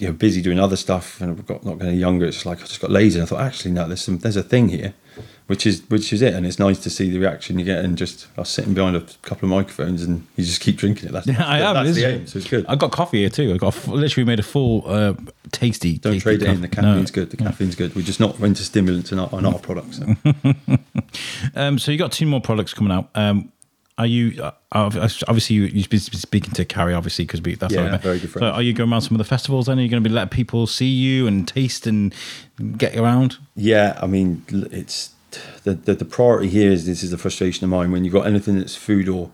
[0.00, 2.26] you know busy doing other stuff and I've got not getting younger.
[2.26, 3.18] It's like I just got lazy.
[3.18, 4.94] And I thought actually no, there's some there's a thing here,
[5.46, 6.34] which is which is it.
[6.34, 7.84] And it's nice to see the reaction you get.
[7.84, 11.08] And just I was sitting behind a couple of microphones and you just keep drinking
[11.08, 11.12] it.
[11.12, 11.74] That's Yeah, I am.
[11.84, 12.26] That's the aim.
[12.26, 12.64] So it's good.
[12.68, 13.52] I got coffee here too.
[13.54, 15.14] I got a literally made a full uh,
[15.52, 15.98] tasty.
[15.98, 16.60] Don't tasty trade it in.
[16.60, 17.14] The caffeine's No.
[17.22, 17.30] good.
[17.30, 17.94] The caffeine's good.
[17.94, 19.98] We're just not into stimulants in our, on our products.
[19.98, 20.14] So.
[21.56, 23.10] Um, so you got two more products coming out.
[23.16, 23.50] Um,
[24.00, 27.84] are you uh, obviously you, you've been speaking to Carrie obviously because that's Yeah, how
[27.86, 28.02] we met.
[28.02, 28.46] very good So friend.
[28.54, 29.66] are you going around some of the festivals?
[29.66, 32.14] Then are you going to be letting people see you and taste and
[32.76, 33.36] get around?
[33.54, 35.10] Yeah, I mean, it's
[35.64, 38.26] the, the the priority here is this is the frustration of mine when you've got
[38.26, 39.30] anything that's food or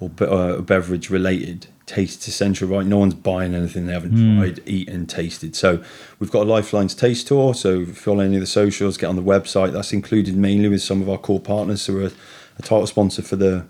[0.00, 1.66] or be, uh, beverage related.
[1.86, 2.86] Taste essential, right?
[2.86, 5.54] No one's buying anything they haven't tried, eaten, tasted.
[5.56, 5.82] So
[6.18, 7.54] we've got a Lyfe Linez taste tour.
[7.54, 9.72] So if you follow any of the socials, get on the website.
[9.72, 11.82] That's included mainly with some of our core partners.
[11.82, 12.12] So we're a,
[12.58, 13.66] a title sponsor for the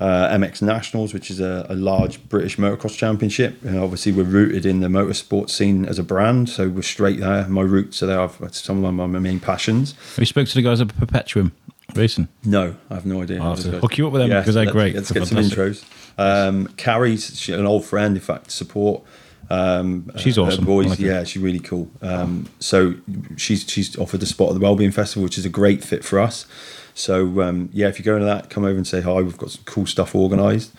[0.00, 3.62] uh, MX Nationals, which is a, a large British motocross championship.
[3.62, 7.46] And obviously, we're rooted in the motorsport scene as a brand, so we're straight there.
[7.48, 8.20] My roots are there.
[8.20, 9.92] I've, some of my, main passions.
[9.92, 11.52] Have you spoke to the guys at Perpetuum
[11.94, 12.28] Racing?
[12.44, 13.42] No, I have no idea.
[13.42, 14.94] I'll have to hook you up with them because they're let's, great.
[14.94, 15.84] Let's They're get some intros.
[16.16, 19.02] Um, Carrie's she- an old friend, in fact, support.
[19.50, 20.64] Um, She's her awesome.
[20.64, 21.90] Boys, like yeah, she's really cool.
[22.02, 22.94] Um, so
[23.36, 26.20] she's she's offered the spot at the Wellbeing Festival, which is a great fit for
[26.20, 26.46] us.
[26.94, 29.22] So um, yeah, if you go into that, come over and say hi.
[29.22, 30.72] We've got some cool stuff organised.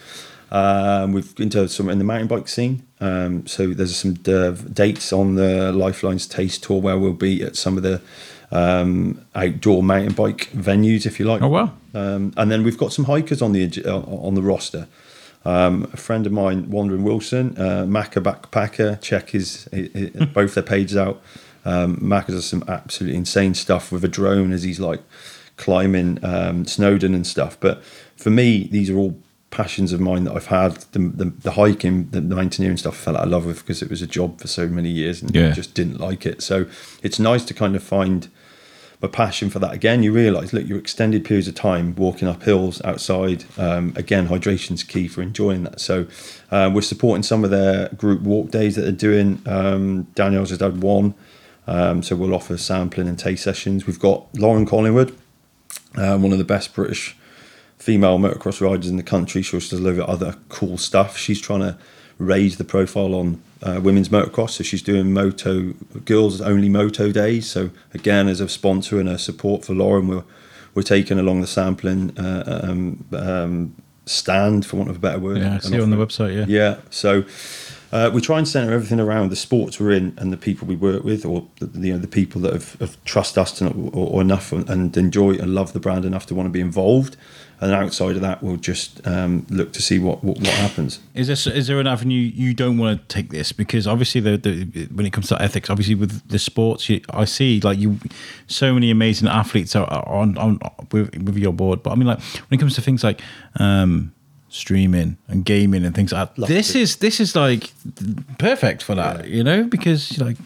[0.52, 2.86] Um, we've into some in the mountain bike scene.
[3.00, 7.42] Um, so there's some uh, dates on the Lyfe Linez Taste Tour where we'll be
[7.42, 8.02] at some of the
[8.52, 11.42] um, outdoor mountain bike venues, if you like.
[11.42, 11.74] Oh, wow.
[11.94, 14.88] Um, and then we've got some hikers on the uh, on the roster.
[15.44, 19.02] Um, a friend of mine, Wandering Wilson, uh, Macca Backpacker.
[19.02, 21.22] Check his, his, both their pages out.
[21.66, 25.02] Um, Macca does some absolutely insane stuff with a drone as he's like
[25.62, 27.58] climbing um, Snowdon and stuff.
[27.60, 27.84] But
[28.18, 29.18] for me, these are all
[29.50, 30.74] passions of mine that I've had.
[30.94, 33.82] The, the, the hiking, the, the mountaineering stuff, I fell out of love with because
[33.82, 35.52] it was a job for so many years and Yeah.
[35.52, 36.42] just didn't like it.
[36.42, 36.66] So
[37.04, 38.30] it's nice to kind of find
[39.02, 40.04] my passion for that again.
[40.04, 43.44] You realise, look, your extended periods of time walking up hills outside.
[43.58, 45.80] Um, again, hydration's key for enjoying that.
[45.82, 46.06] So
[46.52, 49.42] uh, we're supporting some of their group walk days that they're doing.
[49.48, 51.16] Um, Danielle's just had one,
[51.68, 53.88] um, so we'll offer sampling and taste sessions.
[53.88, 55.18] We've got Lauren Collingwood,
[55.96, 57.16] uh, one of the best British
[57.78, 59.42] female motocross riders in the country.
[59.42, 61.18] She also does a load of other cool stuff.
[61.18, 61.78] She's trying to
[62.18, 64.52] raise the profile on uh, women's motocross.
[64.52, 65.74] So she's doing moto
[66.06, 67.50] girls only moto days.
[67.50, 70.24] So again, as a sponsor and a support for Lauren, we're
[70.74, 73.76] we're taking along the sampling uh, um, um,
[74.06, 75.40] stand, for want of a better word.
[75.40, 76.34] Yeah, I see on the website.
[76.34, 76.46] Yeah.
[76.48, 76.78] yeah.
[76.90, 77.26] So
[77.92, 80.76] uh, we try and center everything around the sports we're in and the people we
[80.76, 84.22] work with, or the, you know the people that have, have trust us or, or
[84.22, 87.18] enough and, enjoy and love the brand enough to want to be involved.
[87.60, 91.00] And outside of that, we'll just um, look to see what, what what happens.
[91.14, 94.38] Is there is there an avenue you don't want to take this because obviously the,
[94.38, 98.00] the when it comes to ethics, obviously with the sports, you, I see like you,
[98.48, 100.60] so many amazing athletes are on on
[100.92, 101.84] with, with your board.
[101.84, 103.22] But I mean, like when it comes to things like
[103.60, 104.14] um,
[104.52, 107.72] streaming and gaming and things like that, this is this is like
[108.38, 110.38] perfect for that, you know, because like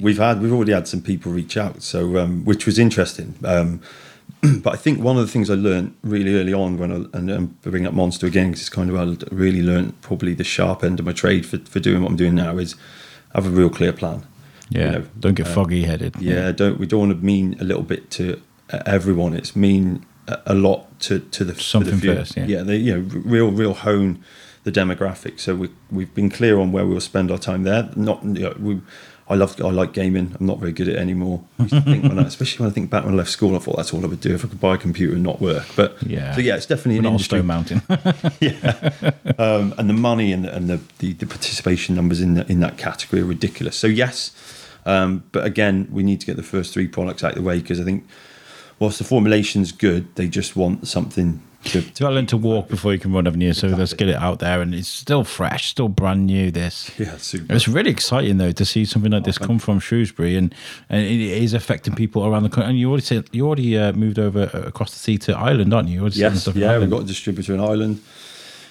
[0.00, 3.34] We've had we've already had some people reach out, so um, which was interesting.
[3.44, 3.80] Um,
[4.62, 7.30] but I think one of the things I learned really early on when I and
[7.30, 10.82] I'm bringing up Monster again because it's kind of I really learned probably the sharp
[10.84, 12.74] end of my trade for, for doing what I'm doing now is
[13.34, 14.26] have a real clear plan.
[14.70, 16.16] yeah, You know, don't get foggy headed.
[16.18, 18.40] yeah, don't we don't want to mean a little bit to
[18.72, 19.34] uh, everyone.
[19.34, 20.04] It's mean
[20.46, 22.46] a, lot to to the Something the first, yeah.
[22.46, 24.22] yeah, they, you know, real real hone
[24.64, 25.40] the demographic.
[25.40, 27.90] So we we've been clear on where we'll spend our time there.
[27.96, 28.80] Not you know, we.
[29.28, 30.34] I love I like gaming.
[30.40, 31.44] I'm not very good at it anymore.
[31.60, 33.54] I used to think when I, especially when I think back when I left school,
[33.54, 35.40] I thought that's all I would do if I could buy a computer and not
[35.40, 35.66] work.
[35.76, 36.34] But Yeah.
[36.34, 37.82] so yeah, it's definitely We're an industry Stone Mountain.
[38.40, 38.90] Yeah,
[39.38, 42.58] um, and the money and, the, and the, the, the participation numbers in the, in
[42.58, 43.76] that category are ridiculous.
[43.76, 44.32] So yes,
[44.84, 47.60] um, but again, we need to get the first three products out of the way
[47.60, 48.08] because I think
[48.80, 51.80] whilst the formulation's good, they just want something to.
[51.80, 53.52] You got to learn to walk before you can run, haven't you?
[53.52, 56.50] So let's get it out there, and it's still fresh, still brand new.
[56.50, 57.54] This, Yeah, super.
[57.54, 60.52] It's really exciting though to see something like this come from Shrewsbury, and
[60.88, 62.70] and it is affecting people around the country.
[62.70, 65.72] And you already said you already uh, moved over uh, across the sea to Ireland,
[65.72, 66.04] aren't you?
[66.06, 68.02] you Yes, yeah, we've got a distributor in Ireland.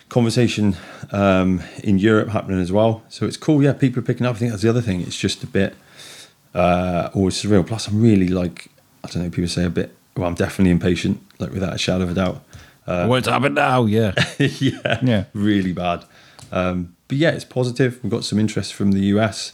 [0.10, 0.76] Conversation
[1.12, 3.04] um, in Europe happening as well.
[3.10, 3.62] So it's cool.
[3.62, 4.38] Yeah, people are picking up.
[4.38, 5.02] I think that's the other thing.
[5.02, 5.76] It's just a bit
[6.54, 7.66] uh, always surreal.
[7.66, 8.70] Plus, I'm really like,
[9.04, 12.04] I don't know, people say a bit, well, I'm definitely impatient, like without a shadow
[12.04, 12.44] of a doubt.
[12.88, 13.86] Uh, What's happened now?
[13.86, 15.24] Yeah, yeah, Yeah.
[15.34, 16.06] really bad.
[16.52, 18.00] Um, but yeah, it's positive.
[18.04, 19.54] We've got some interest from the US.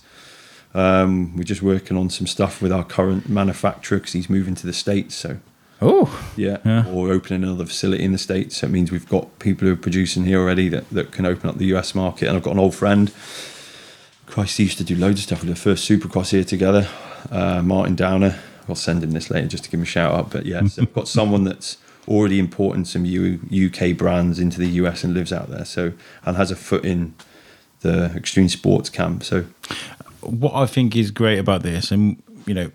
[0.74, 4.66] Um, we're just working on some stuff with our current manufacturer because he's moving to
[4.68, 5.16] the States.
[5.16, 5.38] So
[5.82, 6.86] oh, yeah, Yeah.
[6.90, 8.58] or opening another facility in the States.
[8.58, 11.50] So it means we've got people who are producing here already that, that can open
[11.50, 12.28] up the US market.
[12.28, 13.12] And I've got an old friend.
[14.26, 15.42] Christ, he used to do loads of stuff.
[15.42, 16.88] with the first Supercross here together.
[17.32, 18.40] Uh, Martin Downer.
[18.68, 20.30] I'll send him this later just to give him a shout out.
[20.32, 24.68] But yeah, so I've got someone that's already importing some U- UK brands into the
[24.82, 25.66] US and lives out there.
[25.66, 25.94] So
[26.26, 27.14] and has a foot in
[27.82, 29.24] the extreme sports camp.
[29.24, 29.46] So
[30.22, 32.72] what I think is great about this, and you know,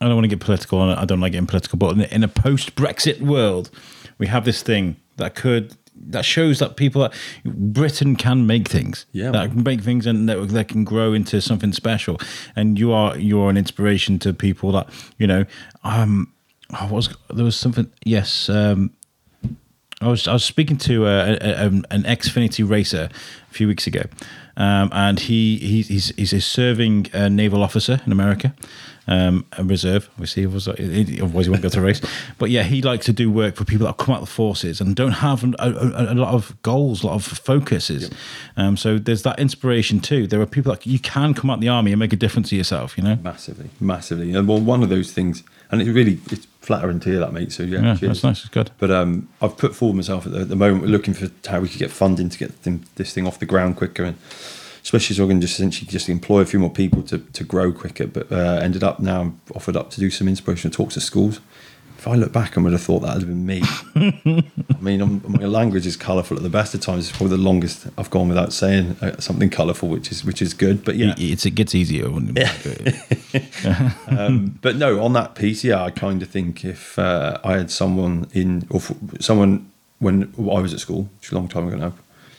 [0.00, 2.14] I don't want to get political, and I don't like getting political, but in a-
[2.14, 3.70] in a post-Brexit world,
[4.18, 5.74] we have this thing that could
[6.08, 7.12] that shows that people that
[7.44, 11.40] Britain can make things, Yeah, that can make things, and that, that can grow into
[11.40, 12.18] something special.
[12.54, 14.88] And you are you are an inspiration to people that
[15.18, 15.44] you know.
[15.84, 16.32] Um,
[16.70, 17.90] I was there was something.
[18.04, 18.90] Yes, um,
[20.00, 23.08] I was I was speaking to uh, a, a, an Xfinity racer
[23.50, 24.02] a few weeks ago,
[24.56, 28.54] um, and he, he he's he's a serving uh, naval officer in America,
[29.06, 30.08] um, a reserve.
[30.14, 32.00] Obviously, otherwise he won't go to race.
[32.38, 34.80] But yeah, he likes to do work for people that come out of the forces
[34.80, 38.04] and don't have a, a, a lot of goals, a lot of focuses.
[38.04, 38.12] Yep.
[38.56, 40.26] Um, so there's that inspiration too.
[40.26, 42.56] There are people that you can come out the army and make a difference to
[42.56, 42.98] yourself.
[42.98, 44.34] You know, massively, massively.
[44.34, 47.52] And well, one of those things, and it really it's flattering to hear that, mate.
[47.52, 48.40] So yeah, yeah that's nice.
[48.40, 48.70] It's good.
[48.78, 50.82] But um, I've put forward myself at the, the moment.
[50.82, 52.62] We're looking for how we could get funding to get
[52.96, 54.16] this thing off the ground quicker and
[54.86, 57.72] especially so I can just essentially just employ a few more people to, to grow
[57.72, 58.06] quicker.
[58.06, 61.40] But uh, ended up now offered up to do some inspirational talks to schools.
[61.98, 63.62] If I look back, I would have thought that would have been me.
[63.96, 67.08] I mean, I'm, my language is colourful at the best of times.
[67.08, 70.54] It's probably the longest I've gone without saying uh, something colourful, which is which is
[70.54, 70.84] good.
[70.84, 72.08] But yeah, it's, it gets easier.
[72.08, 73.90] Yeah.
[74.06, 77.72] um, but no, on that piece, yeah, I kind of think if uh, I had
[77.72, 78.80] someone in or
[79.18, 79.68] someone
[79.98, 81.94] when I was at school, which is a long time ago now,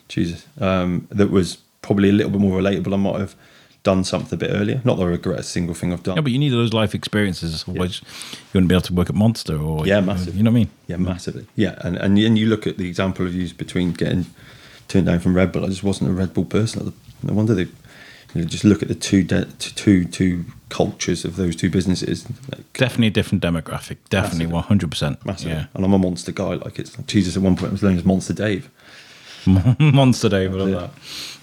[0.07, 2.93] Jesus, um, that was probably a little bit more relatable.
[2.93, 3.36] I might have
[3.84, 4.82] done something a bit earlier.
[4.84, 6.17] Not that I regret a single thing I've done.
[6.17, 8.09] Yeah, but you need those life experiences, otherwise yeah.
[8.32, 10.38] you wouldn't be able to work at Monster or yeah, massively.
[10.38, 10.69] You know what I mean?
[10.88, 11.47] Yeah, massively.
[11.55, 14.25] Yeah, and and and you look at the example of use between getting
[14.88, 15.63] turned down from Red Bull.
[15.63, 16.93] I just wasn't a Red Bull person.
[17.23, 17.67] No wonder they.
[18.34, 22.28] You know, just look at the two de- two two cultures of those two businesses.
[22.51, 23.97] Like, Definitely a different demographic.
[24.09, 25.19] Definitely one hundred percent.
[25.39, 26.55] Yeah, and I'm a monster guy.
[26.55, 27.38] Like it's like Jesus.
[27.38, 28.69] At one point, I was known as Monster Dave.
[29.79, 30.53] Monster Dave.
[30.53, 30.91] Love that.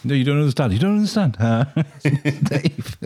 [0.04, 0.72] No, you don't understand.
[0.72, 1.38] You don't understand,
[2.44, 2.96] Dave.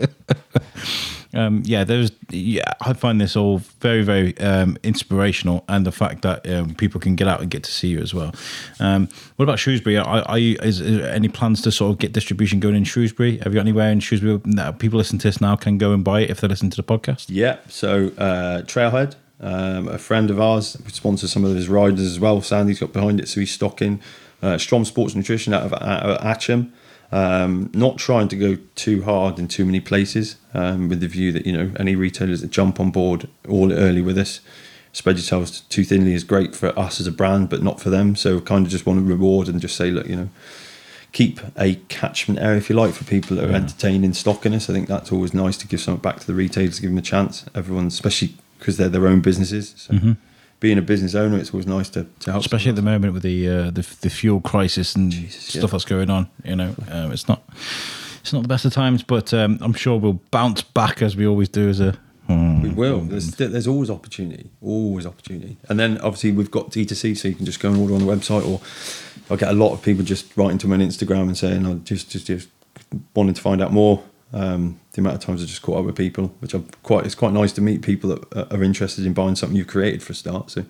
[1.33, 2.11] um, yeah, there's.
[2.29, 6.99] Yeah, I find this all very, very um, inspirational, and the fact that um, people
[6.99, 8.35] can get out and get to see you as well.
[8.81, 9.97] Um, what about Shrewsbury?
[9.97, 13.37] Are, are you, is, is any plans to sort of get distribution going in Shrewsbury?
[13.37, 16.03] Have you got anywhere in Shrewsbury that people listen to this now can go and
[16.03, 17.27] buy it if they listen to the podcast?
[17.29, 17.59] Yeah.
[17.69, 19.15] So uh, Trailhead.
[19.41, 22.41] Um, a friend of ours sponsors some of his riders as well.
[22.41, 24.01] Sandy's got behind it, so he's stocking
[24.41, 26.71] uh, Strom Sports Nutrition out of, out of Atcham.
[27.11, 31.31] Um, not trying to go too hard in too many places um, with the view
[31.31, 34.41] that you know any retailers that jump on board all early with us
[34.93, 38.15] spread yourselves too thinly is great for us as a brand but not for them
[38.15, 40.29] so kind of just want to reward and just say look you know
[41.11, 43.57] keep a catchment area if you like for people that are yeah.
[43.57, 46.35] entertaining in stocking us I think that's always nice to give something back to the
[46.35, 50.11] retailers give them a chance everyone especially because they're their own businesses so mm-hmm
[50.59, 52.43] being a business owner, it's always nice to, to help.
[52.43, 55.69] Especially at the moment with the uh, the, the fuel crisis and Jesus, stuff yeah.
[55.69, 56.29] that's going on.
[56.43, 57.43] You know, um, it's not
[58.21, 61.25] it's not the best of times, but um, I'm sure we'll bounce back as we
[61.25, 61.97] always do as a.
[62.27, 62.61] Hmm.
[62.61, 62.99] We will.
[62.99, 65.57] There's, there's always opportunity, always opportunity.
[65.67, 68.05] And then obviously we've got D2C, so you can just go and order on the
[68.05, 68.47] website.
[68.47, 68.61] Or
[69.33, 71.71] I get a lot of people just writing to me on Instagram and saying, "I
[71.71, 72.49] oh, just just just
[73.15, 75.95] wanting to find out more." Um, the amount of times I just caught up with
[75.95, 79.35] people, which I'm quite it's quite nice to meet people that are interested in buying
[79.35, 80.51] something you've created for a start.
[80.51, 80.65] So,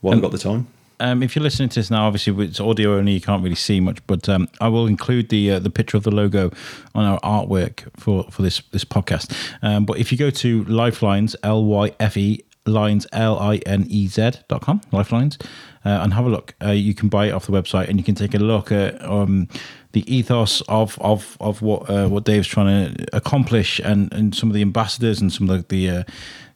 [0.00, 0.68] while I've got the time.
[1.00, 3.80] Um, if you're listening to this now, obviously it's audio only, you can't really see
[3.80, 6.52] much, but um, I will include the uh, the picture of the logo
[6.94, 9.34] on our artwork for for this this podcast.
[9.62, 13.56] Um, but if you go to Lyfe Linez, L Y F E lines L I
[13.66, 15.40] N E Z dot com, Lyfe Linez,
[15.84, 16.54] uh, and have a look.
[16.62, 19.02] Uh, you can buy it off the website, and you can take a look at
[19.04, 19.48] um,
[19.92, 24.48] the ethos of of of what uh, what Dave's trying to accomplish, and and some
[24.48, 25.86] of the ambassadors and some of the.
[25.86, 26.02] the uh,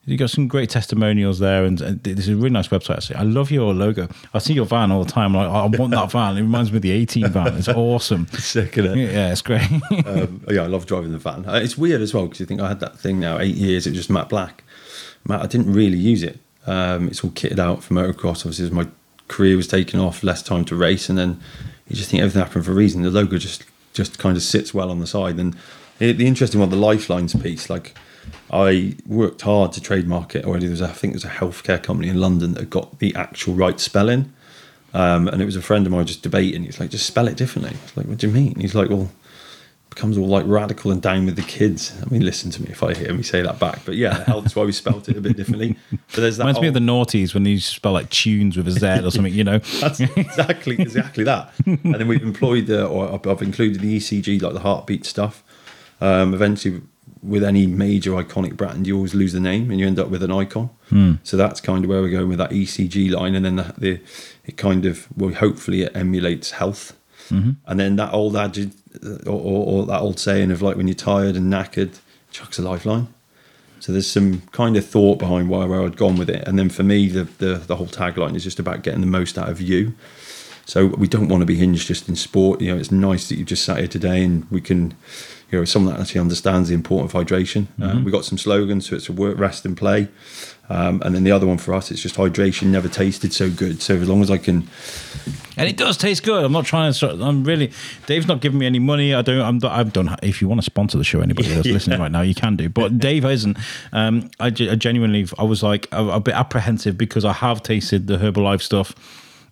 [0.09, 2.99] you got some great testimonials there, and, and, this is a really nice website.
[2.99, 3.17] Actually.
[3.17, 4.09] I love your logo.
[4.33, 5.35] I see your van all the time.
[5.35, 6.37] Like, I want that van.
[6.37, 7.57] It reminds me of the A-Team van.
[7.57, 8.29] It's awesome.
[8.39, 8.97] Sick, it?
[8.97, 9.63] Yeah, it's great.
[10.07, 11.45] um, yeah, I love driving the van.
[11.45, 13.85] Uh, it's weird as well because you think I had that thing now eight years.
[13.85, 14.63] It was just matte black.
[15.31, 16.39] I didn't really use it.
[16.66, 18.39] Um, it's all kitted out for motocross.
[18.39, 18.89] Obviously, as my
[19.29, 21.41] career was taking off, less time to race, and then
[21.89, 23.03] you just think everything happened for a reason.
[23.03, 25.39] The logo just just kind of sits well on the side.
[25.39, 25.57] And
[25.99, 27.97] the interesting one, the Lyfe Linez piece, like
[28.51, 30.66] I worked hard to trademark it already.
[30.66, 33.55] There was, I think, there was a healthcare company in London that got the actual
[33.55, 34.33] right spelling.
[34.95, 36.64] Um, and it was a friend of mine just debating.
[36.64, 37.72] He's like, just spell it differently.
[37.74, 38.61] I was like, what do you mean?
[38.61, 39.11] He's like, well,
[39.97, 41.99] becomes all like radical and down with the kids.
[42.05, 43.81] I mean, listen to me if I hear me say that back.
[43.87, 45.75] But yeah, that's why we spelt it a bit differently.
[45.91, 48.73] But there's that reminds me of the noughties when you spell like tunes with a
[48.73, 49.33] Z or something.
[49.33, 51.51] You know, that's exactly exactly that.
[51.65, 55.43] And then we've employed the, or I've included the ECG, like the heartbeat stuff.
[56.03, 56.83] Um, eventually,
[57.23, 60.23] with any major iconic brand, you always lose the name and you end up with
[60.23, 60.69] an icon.
[60.91, 61.15] Hmm.
[61.23, 64.01] So that's kind of where we're going with that ECG line, and then the, the
[64.45, 66.95] it kind of well, hopefully it emulates health.
[67.29, 67.51] Mm-hmm.
[67.66, 68.72] And then that old adage
[69.27, 71.99] or, or, or, that old saying of like when you're tired and knackered,
[72.31, 73.09] chucks a lifeline.
[73.81, 76.47] So there's some kind of thought behind why I'd gone with it.
[76.49, 79.39] And then for me, the, the, the whole tagline is just about getting the most
[79.39, 79.95] out of you.
[80.64, 82.61] So we don't want to be hinged just in sport.
[82.61, 84.95] You know, it's nice that you've just sat here today and we can,
[85.51, 87.68] you know, someone that actually understands the importance of hydration.
[87.81, 87.99] Uh, mm-hmm.
[87.99, 90.09] Uh, we got some slogans, so it's a work, rest, and play.
[90.69, 93.81] Um, and then the other one for us, it's just hydration never tasted so good.
[93.83, 94.69] So as long as I can
[95.57, 96.45] and it does taste good.
[96.45, 97.11] I'm not trying to.
[97.25, 97.73] I'm really.
[98.07, 99.14] Dave's not giving me any money.
[99.14, 99.41] I don't.
[99.41, 99.71] I'm.
[99.71, 100.14] I've done.
[100.23, 101.73] If you want to sponsor the show, anybody that's Yeah.
[101.73, 102.69] listening right now, you can do.
[102.69, 103.57] But Dave isn't.
[103.93, 105.27] Um, I, I genuinely.
[105.39, 108.95] I was like a, a bit apprehensive because I have tasted the Herbalife stuff,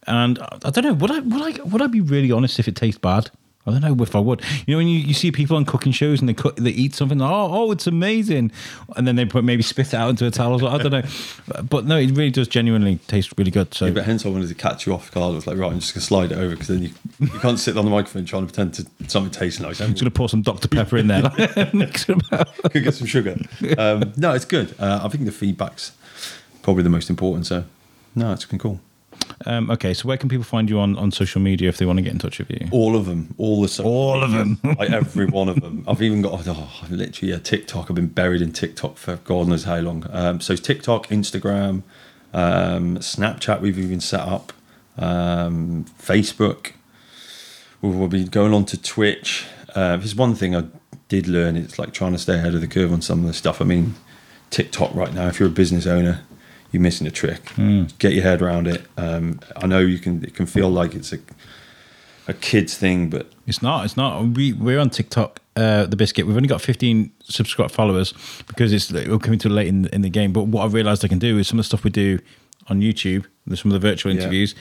[0.07, 0.93] and I I don't know.
[0.95, 1.21] Would I?
[1.21, 1.63] Would I?
[1.63, 3.31] Would I be really honest if it tastes bad?
[3.67, 4.43] I don't know if I would.
[4.67, 6.95] You know, when you, you see people on cooking shows and they cook, they eat
[6.95, 8.53] something, oh, oh, it's amazing,
[8.97, 10.67] and then they put maybe spit it out into a towel.
[10.67, 11.03] I don't know,
[11.71, 13.73] but no, it really does genuinely taste really good.
[13.73, 15.33] So But hence I wanted to catch you off guard.
[15.33, 16.91] I was like, right, I'm just to slide it over because then you,
[17.21, 19.81] you can't sit on the microphone trying to pretend to something tastes nice.
[19.81, 21.23] I'm just going to pour some Dr Pepper in there,
[21.73, 22.55] mix it about.
[22.71, 23.37] Could get some sugar.
[23.79, 24.75] Um, no, it's good.
[24.79, 25.93] Uh, I think the feedback's
[26.63, 27.47] probably the most important.
[27.47, 27.65] So,
[28.15, 28.81] no, it's been cool.
[29.47, 31.99] Um, okay, so where can people find you on, on social media if they want
[31.99, 32.69] to get in touch with you?
[32.71, 34.59] All of them, all the social All of them.
[34.63, 35.85] like every one of them.
[35.89, 37.91] I've even got oh, I've literally a TikTok.
[37.91, 40.07] I've been buried in TikTok for God knows how long.
[40.11, 41.83] Um, so TikTok, Instagram,
[42.33, 43.61] um, Snapchat.
[43.61, 44.53] We've even set up
[44.97, 46.73] um, Facebook.
[47.83, 49.47] We'll, we'll be going on to Twitch.
[49.75, 50.65] Uh, there's one thing I
[51.09, 51.57] did learn.
[51.57, 53.61] It's like trying to stay ahead of the curve on some of the stuff.
[53.61, 53.95] I mean,
[54.51, 55.27] TikTok right now.
[55.27, 56.23] If you're a business owner,
[56.75, 57.41] you're missing a trick.
[57.99, 58.83] Get your head around it.
[58.99, 60.23] Um, I know you can.
[60.25, 61.19] It can feel like it's a
[62.27, 63.85] a kid's thing, but It's not.
[63.85, 64.23] It's not.
[64.37, 65.41] We we're on TikTok.
[65.57, 66.27] Uh, the biscuit.
[66.27, 68.13] We've only got 15 subscribed followers
[68.49, 70.33] because it's we're coming too late in, in the game.
[70.33, 72.19] But what I realised I can do is some of the stuff we do
[72.67, 73.27] on YouTube.
[73.55, 74.21] Some of the virtual Yeah.
[74.23, 74.55] interviews.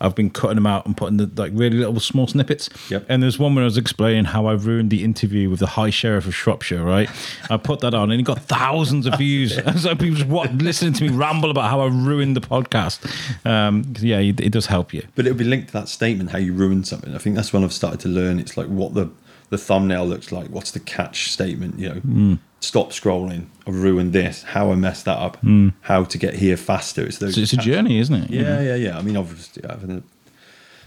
[0.00, 2.70] I've been cutting them out and putting the like really little small snippets.
[2.88, 3.04] Yep.
[3.10, 5.90] And there's one where I was explaining how I ruined the interview with the High
[5.90, 6.82] Sheriff of Shropshire.
[6.82, 7.10] Right.
[7.50, 9.54] I put that on and it got thousands of views.
[9.82, 13.04] so people just what, listening to me ramble about how I ruined the podcast.
[13.44, 15.06] Um, yeah, it, it does help you.
[15.16, 17.14] but it'll be linked to that statement how you ruin something.
[17.14, 18.38] I think that's when I've started to learn.
[18.38, 19.10] It's like what the
[19.50, 20.46] the thumbnail looks like.
[20.48, 21.78] What's the catch statement?
[21.78, 22.34] You know, Hmm.
[22.60, 23.46] Stop scrolling.
[23.66, 24.42] I've ruined this.
[24.42, 25.36] How I messed that up.
[25.38, 25.70] Hmm.
[25.82, 27.04] How to get here faster.
[27.06, 27.34] It's those.
[27.34, 28.30] So it's a journey, isn't it?
[28.30, 28.98] Yeah, yeah, yeah.
[28.98, 30.02] I mean, obviously, having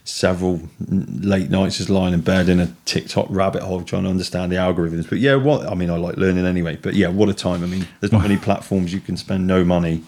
[0.06, 4.52] several late nights just lying in bed in a TikTok rabbit hole trying to understand
[4.52, 5.10] the algorithms.
[5.10, 6.78] But yeah, what I mean, I like learning anyway.
[6.82, 7.64] But yeah, what a time!
[7.64, 10.04] I mean, there's not many platforms you can spend no money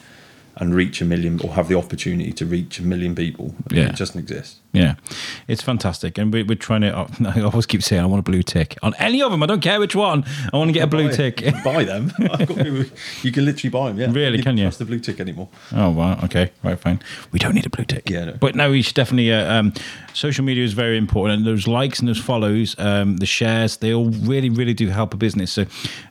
[0.58, 3.54] and reach a million or have the opportunity to reach a million people.
[3.70, 3.90] I mean, Yeah.
[3.90, 4.58] it doesn't exist.
[4.76, 4.96] Yeah,
[5.48, 7.08] it's fantastic, and we, we're trying to.
[7.36, 9.42] I always keep saying I want a blue tick on any of them.
[9.44, 10.26] I don't care which one.
[10.54, 11.44] I want to get a blue Buy tick.
[11.64, 12.12] Buy them.
[12.20, 12.86] I've got people,
[13.24, 14.00] you can literally buy them.
[14.00, 14.66] Yeah, Really, can you?
[14.66, 15.50] Trust the blue tick anymore?
[15.74, 17.02] Oh wow, okay, right, fine.
[17.32, 18.10] We don't need a blue tick.
[18.10, 18.34] Yeah, no.
[18.40, 19.32] but no, we should definitely.
[19.32, 19.74] Uh, um,
[20.14, 23.94] social media is very important, and those likes and those follows, um, the shares, they
[23.94, 25.52] all really, really do help a business.
[25.52, 25.64] So,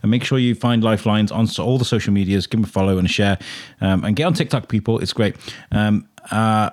[0.03, 2.73] uh, make sure you find Lyfe Linez on all the social medias, give them a
[2.73, 3.39] follow and a share,
[3.81, 4.99] um, and get on TikTok, people.
[5.01, 5.37] It's great.
[5.73, 6.71] Um, uh,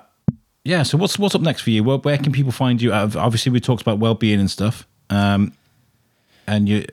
[0.64, 0.82] yeah.
[0.82, 1.84] So what's what's up next for you?
[1.84, 2.92] Where, where can people find you?
[2.92, 4.86] Obviously, we talked about well being and stuff.
[5.10, 5.52] Um,
[6.46, 6.84] and you,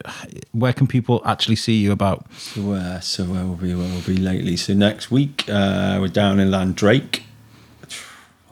[0.52, 2.32] where can people actually see you about?
[2.34, 3.74] So, uh, so where will be?
[3.74, 4.56] Where will be lately?
[4.58, 7.24] So next week uh, we're down in Landrake.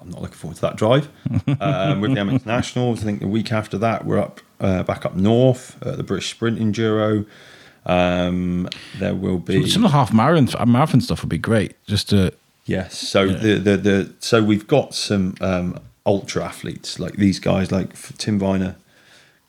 [0.01, 1.09] I'm not looking forward to that drive
[1.59, 3.01] um, with the MX Nationals.
[3.01, 6.29] I think the week after that we're up uh, back up north at the British
[6.29, 7.25] Sprint Enduro.
[7.85, 11.81] Um, there will be Some of the half marathon marathon stuff would be great.
[11.85, 12.33] Just to
[12.67, 12.97] Yes.
[12.97, 17.93] So the, the the so we've got some um, ultra athletes like these guys, like
[18.17, 18.75] Tim Viner,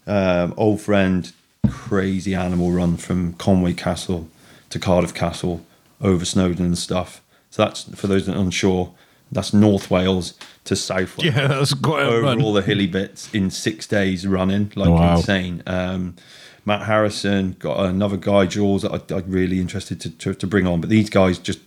[0.07, 1.31] um, old friend,
[1.69, 4.29] crazy animal run from Conway Castle
[4.71, 5.65] to Cardiff Castle
[6.01, 7.21] over Snowdon and stuff.
[7.51, 8.95] So that's for those that are unsure.
[9.31, 12.41] That's North Wales to South Wales yeah, that's quite a over run.
[12.41, 15.17] all the hilly bits in six days running, like Wow.
[15.17, 15.63] insane.
[15.67, 16.17] Um,
[16.65, 20.67] Matt Harrison got another guy, Jules, that I, I'm really interested to, to, to bring
[20.67, 20.81] on.
[20.81, 21.61] But these guys just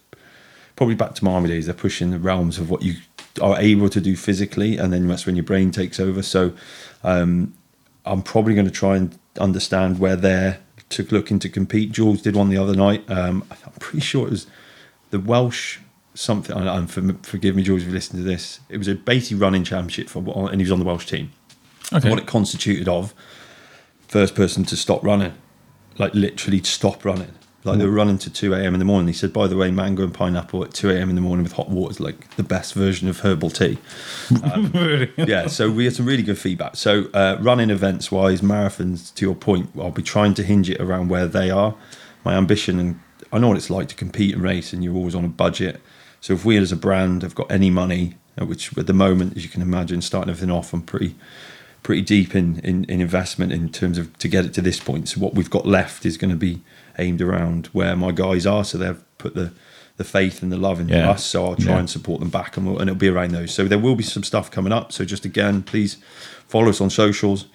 [0.82, 1.68] probably back to my army days.
[1.68, 2.96] They're pushing the realms of what you
[3.40, 6.24] are able to do physically, and then that's when your brain takes over.
[6.24, 6.54] So
[7.04, 7.54] um,
[8.04, 10.60] I'm probably going to try and understand where they're
[10.90, 11.92] to looking to compete.
[11.92, 13.08] Jules did one the other night.
[13.12, 14.48] Um, I'm pretty sure it was
[15.12, 15.78] the Welsh
[16.16, 16.58] something.
[16.58, 18.60] And and for, forgive me, Jules, if you listen to this.
[18.68, 21.32] It was a basically running championship for, and he was on the Welsh team.
[21.94, 22.10] Okay.
[22.10, 23.14] What it constituted of
[24.08, 25.36] first person to stop running,
[26.00, 27.36] like literally stop running.
[27.64, 28.74] Like they were running to 2 a.m.
[28.74, 29.08] in the morning.
[29.08, 31.10] He said, by the way, mango and pineapple at 2 a.m.
[31.10, 33.78] in the morning with hot water is like the best version of herbal tea.
[34.72, 35.12] Really?
[35.18, 36.76] yeah, so we had some really good feedback.
[36.76, 40.80] So, uh, running events wise, marathons, to your point, I'll be trying to hinge it
[40.80, 41.76] around where they are.
[42.24, 43.00] My ambition, and
[43.32, 45.82] I know what it's like to compete and race, and you're always on a budget.
[46.20, 49.36] So, if we as a brand have got any money, uh, which at the moment,
[49.36, 51.16] as you can imagine, starting everything off, I'm pretty
[51.84, 55.10] pretty deep in, in, in investment in terms of to get it to this point.
[55.10, 56.62] So what we've got left is going to be
[57.00, 58.64] aimed around where my guys are.
[58.64, 59.52] So they've put the
[59.98, 61.12] the faith and the love into Yeah.
[61.12, 61.24] us.
[61.24, 61.80] So I'll try Yeah.
[61.80, 63.52] and support them back, and, we'll, and it'll be around those.
[63.54, 64.92] So there will be some stuff coming up.
[64.92, 65.98] So just again, please
[66.48, 67.46] follow us on socials.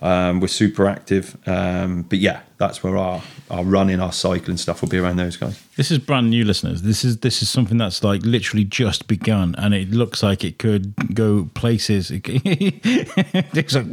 [0.00, 4.82] Um, we're super active, um, but yeah, that's where our our running, our cycling stuff
[4.82, 5.58] will be around those guys.
[5.76, 6.80] This is brand new, listeners.
[6.80, 10.58] This is this is something that's like literally just begun, and it looks like it
[10.58, 12.10] could go places.
[12.14, 13.84] it's like,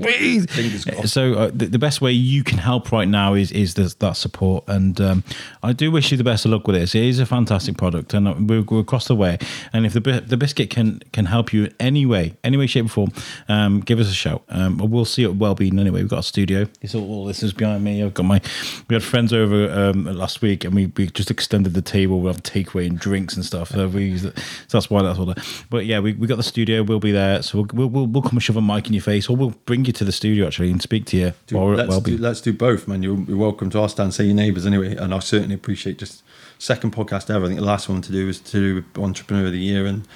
[0.50, 3.96] Fingers so uh, the, the best way you can help right now is is this,
[3.96, 5.26] that support, and um,
[5.62, 6.96] I do wish you the best of luck with this.
[6.96, 9.38] It is a fantastic product, and uh, we're, we're across the way.
[9.74, 12.86] And if the the biscuit can can help you in any way, any way, shape,
[12.86, 13.12] or form,
[13.50, 14.46] um, give us a shout.
[14.48, 16.00] Um, we'll see you at Wellbeing anyway.
[16.00, 16.70] We've got a studio.
[16.82, 18.02] It's all, all this is behind me.
[18.02, 18.40] I've got my.
[18.88, 22.20] We had friends over um, last week, and we, we just extended the table.
[22.20, 23.72] We'll have takeaway and drinks and stuff.
[23.72, 24.18] So we.
[24.18, 24.32] So
[24.70, 25.26] that's why that's all.
[25.26, 25.46] That.
[25.70, 26.84] But yeah, we, we got the studio.
[26.84, 27.42] We'll be there.
[27.42, 29.56] So we'll, we'll we'll we'll come and shove a mic in your face, or we'll
[29.66, 32.42] bring you to the studio actually and speak to you Do- while let's, do, let's
[32.42, 33.04] do both, man.
[33.04, 34.96] You're, you're welcome to our stand, say your neighbours anyway.
[34.96, 36.24] And I certainly appreciate just
[36.60, 37.46] second podcast ever.
[37.46, 40.08] I think the last one to do was to do Entrepreneur of the Year and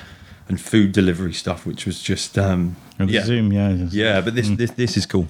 [0.49, 4.21] and food delivery stuff, which was just um, yeah, Zoom, yeah, yeah.
[4.21, 5.27] But this this this is cool.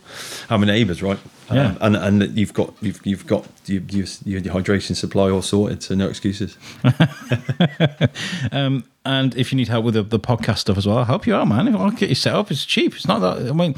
[0.49, 1.19] Having neighbours, right?
[1.51, 1.75] Yeah.
[1.81, 5.81] Um, and and you've got you've you've got you, you, your hydration supply all sorted,
[5.83, 6.57] so no excuses.
[8.51, 11.25] Um, and if you need help with the, the podcast stuff as well, I'll help
[11.27, 11.67] you out, man.
[11.67, 12.93] If I'll get you set up, it's cheap.
[12.95, 13.49] It's not that.
[13.49, 13.75] I mean,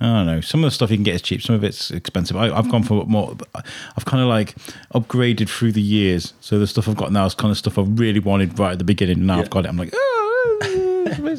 [0.00, 0.40] I don't know.
[0.40, 1.42] Some of the stuff you can get is cheap.
[1.42, 2.36] Some of it's expensive.
[2.36, 3.36] I, I've gone for more.
[3.54, 4.54] I've kind of like
[4.94, 6.34] upgraded through the years.
[6.40, 8.78] So the stuff I've got now is kind of stuff I really wanted right at
[8.78, 9.24] the beginning.
[9.26, 9.42] Now Yeah.
[9.42, 9.68] I've got it.
[9.68, 10.78] I'm like, oh.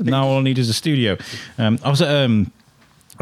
[0.03, 1.17] Now all I need is a studio.
[1.57, 2.51] Um, I was at um,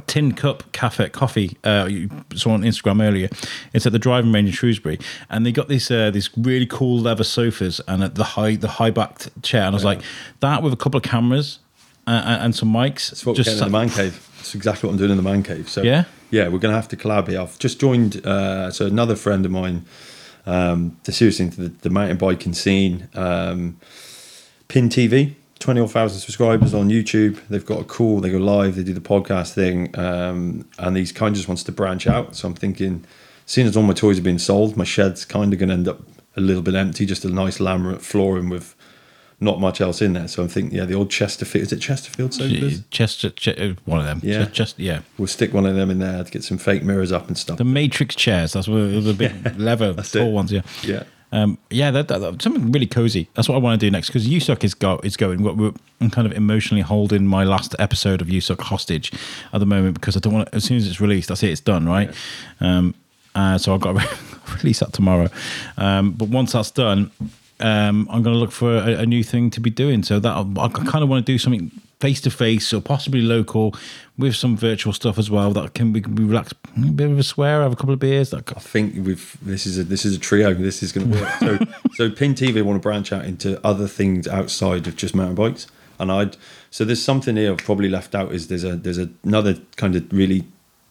[0.08, 1.58] Tin Cup Cafe Coffee.
[1.64, 3.30] Uh, you saw on Instagram earlier.
[3.74, 7.00] It's at the driving range in Shrewsbury, and they got this uh, this really cool
[7.00, 9.64] leather sofas and at the high the high backed chair.
[9.64, 10.02] And I was like,
[10.40, 11.60] that with a couple of cameras
[12.08, 13.10] uh, and, and some mics.
[13.12, 14.28] That's what we're getting in the man cave.
[14.38, 15.70] That's exactly what I'm doing in the man cave.
[15.70, 16.06] So Yeah?
[16.32, 17.42] yeah, we're going to have to collab here.
[17.42, 18.26] I've just joined.
[18.26, 19.86] Uh, so another friend of mine,
[20.46, 23.08] um, seriously into the, the mountain biking scene.
[23.14, 23.78] Um,
[24.68, 27.40] Pin TV, twenty odd thousand subscribers on YouTube.
[27.50, 28.20] They've got a cool.
[28.20, 28.76] They go live.
[28.76, 32.36] They do the podcast thing, um, and these kind of just wants to branch out.
[32.36, 33.06] So I'm thinking,
[33.46, 35.88] seeing as all my toys have been sold, my shed's kind of going to end
[35.88, 36.02] up
[36.36, 37.06] a little bit empty.
[37.06, 38.76] Just a nice laminate flooring with
[39.44, 40.28] not much else in there.
[40.28, 41.64] So I'm thinking, yeah, the old Chesterfield.
[41.64, 42.84] Is it Chesterfield sofas?
[42.92, 44.20] Chester, Ch- uh, one of them.
[44.24, 44.46] Yeah.
[44.46, 45.02] Just, yeah.
[45.18, 47.58] We'll stick one of them in there to get some fake mirrors up and stuff.
[47.58, 48.54] The Matrix chairs.
[48.54, 50.32] That's what the big leather That's tall it.
[50.32, 50.52] ones.
[50.52, 50.62] Yeah.
[50.84, 51.04] Yeah.
[51.34, 53.30] Um, yeah, that, that, that- something really cozy.
[53.36, 55.46] That's what I want to do next because USUC is go is going.
[56.02, 59.12] I'm kind of emotionally holding my last episode of USUC hostage
[59.54, 60.50] at the moment because I don't want.
[60.50, 61.50] to As soon as it's released, that's it.
[61.52, 62.14] It's done, right?
[62.60, 62.96] Um,
[63.34, 64.18] uh, so I've got to
[64.58, 65.30] release that tomorrow.
[65.78, 67.12] Um, but once that's done,
[67.62, 70.04] um, I'm going to look for a, a new thing to be doing.
[70.04, 71.72] So that I kind of want to do something
[72.02, 73.76] face to face or possibly local
[74.18, 75.52] with some virtual stuff as well.
[75.52, 78.00] That can we can be relaxed, a bit of a swear, have a couple of
[78.00, 78.32] beers.
[78.32, 80.54] That I think we've this is a this is a trio.
[80.54, 81.32] This is going to work.
[81.40, 81.60] So
[81.94, 85.68] so Pin TV want to branch out into other things outside of just mountain bikes,
[86.00, 86.36] and I'd
[86.72, 90.12] so there's something here I've probably left out is there's a there's another kind of
[90.12, 90.46] really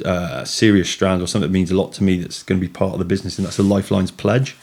[0.04, 2.72] uh, serious strand or something that means a lot to me that's going to be
[2.72, 4.56] part of the business, and that's the Lyfe Linez pledge.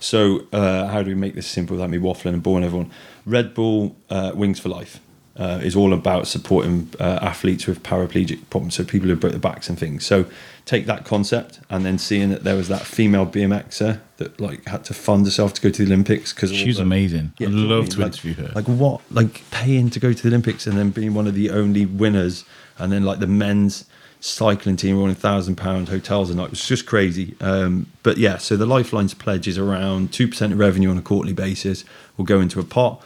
[0.00, 2.92] So uh, how do we make this simple without me waffling and boring everyone?
[3.26, 5.00] Red Bull uh, Wings for Life
[5.38, 9.40] uh, is all about supporting uh, athletes with paraplegic problems, so people who broke their
[9.40, 10.04] backs and things.
[10.04, 10.26] So
[10.64, 14.84] take that concept and then seeing that there was that female BMXer that like had
[14.84, 17.32] to fund herself to go to the Olympics because she's amazing.
[17.32, 17.90] I'd do you know what love I mean?
[17.90, 18.52] to like, interview her.
[18.54, 19.00] Like what?
[19.10, 22.44] Like paying to go to the Olympics and then being one of the only winners,
[22.76, 23.86] and then like the men's
[24.20, 26.46] cycling team were running thousand pound hotels a night.
[26.46, 27.36] It was just crazy.
[27.40, 30.98] Um, but yeah, so the Lyfe Linez pledge is around two percent of revenue on
[30.98, 31.84] a quarterly basis.
[32.16, 33.00] Will go into a pot,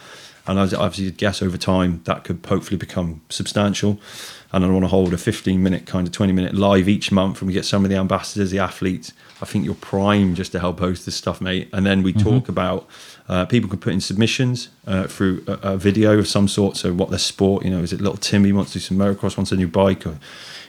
[0.46, 4.00] and I was obviously guess over time that could hopefully become substantial.
[4.54, 7.40] And I want to hold a 15 minute, kind of 20 minute live each month,
[7.40, 9.12] and we get some of the ambassadors, the athletes.
[9.40, 11.70] I think you're prime just to help host this stuff, mate.
[11.72, 12.86] And then we talk about
[13.28, 16.76] uh, people can put in submissions uh, through a, a video of some sort.
[16.76, 19.36] So what their sport, you know, is it little Timmy wants to do some motocross,
[19.36, 20.18] wants a new bike, or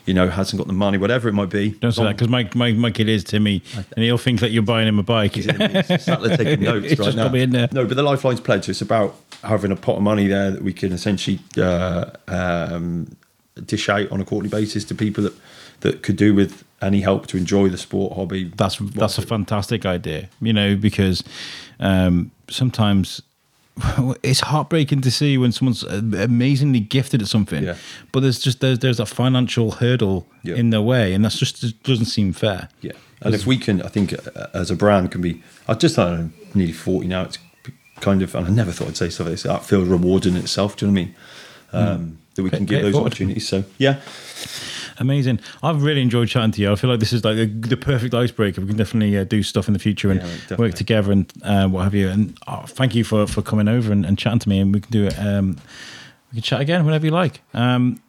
[0.06, 1.70] you know hasn't got the money, whatever it might be.
[1.70, 4.62] Don't say that because my, my, my kid is Timmy, and he'll think that you're
[4.62, 5.34] buying him a bike.
[5.34, 7.24] He's, in, he's sat there taking notes right just now.
[7.24, 7.68] got me in there.
[7.72, 10.62] No, but the Lyfe Linez pledge is about having a pot of money there that
[10.62, 13.16] we can essentially uh, um,
[13.64, 15.34] dish out on a quarterly basis to people that
[15.80, 18.44] that could do with any help to enjoy the sport hobby.
[18.56, 20.28] That's that's a fantastic idea.
[20.40, 21.24] You know, because
[21.80, 23.22] um, sometimes
[24.22, 27.76] it's heartbreaking to see when someone's amazingly gifted at something, Yeah.
[28.12, 30.54] but there's just there's there's a financial hurdle Yeah.
[30.56, 32.68] in their way, and that's just it doesn't seem fair.
[32.82, 35.42] Yeah, and if we can, I think uh, as a brand can be.
[35.66, 37.22] I just I don't know, nearly forty now.
[37.22, 37.38] It's
[38.00, 39.42] kind of, and I never thought I'd say stuff like this.
[39.44, 40.76] That feels rewarding in itself.
[40.76, 42.00] Do you know what I mean?
[42.02, 43.08] Um, That we can give those forward.
[43.08, 43.48] opportunities.
[43.48, 44.00] So yeah,
[44.98, 45.40] Amazing.
[45.62, 46.72] I've really enjoyed chatting to you.
[46.72, 48.60] I feel like this is like the, the perfect icebreaker.
[48.60, 51.68] We can definitely uh, do stuff in the future and Yeah, work together and uh,
[51.68, 52.08] what have you.
[52.08, 54.60] And oh, thank you for, for coming over and, and chatting to me.
[54.60, 55.18] And we can do it.
[55.18, 55.56] Um,
[56.32, 57.40] we can chat again whenever you like.
[57.54, 58.00] Um,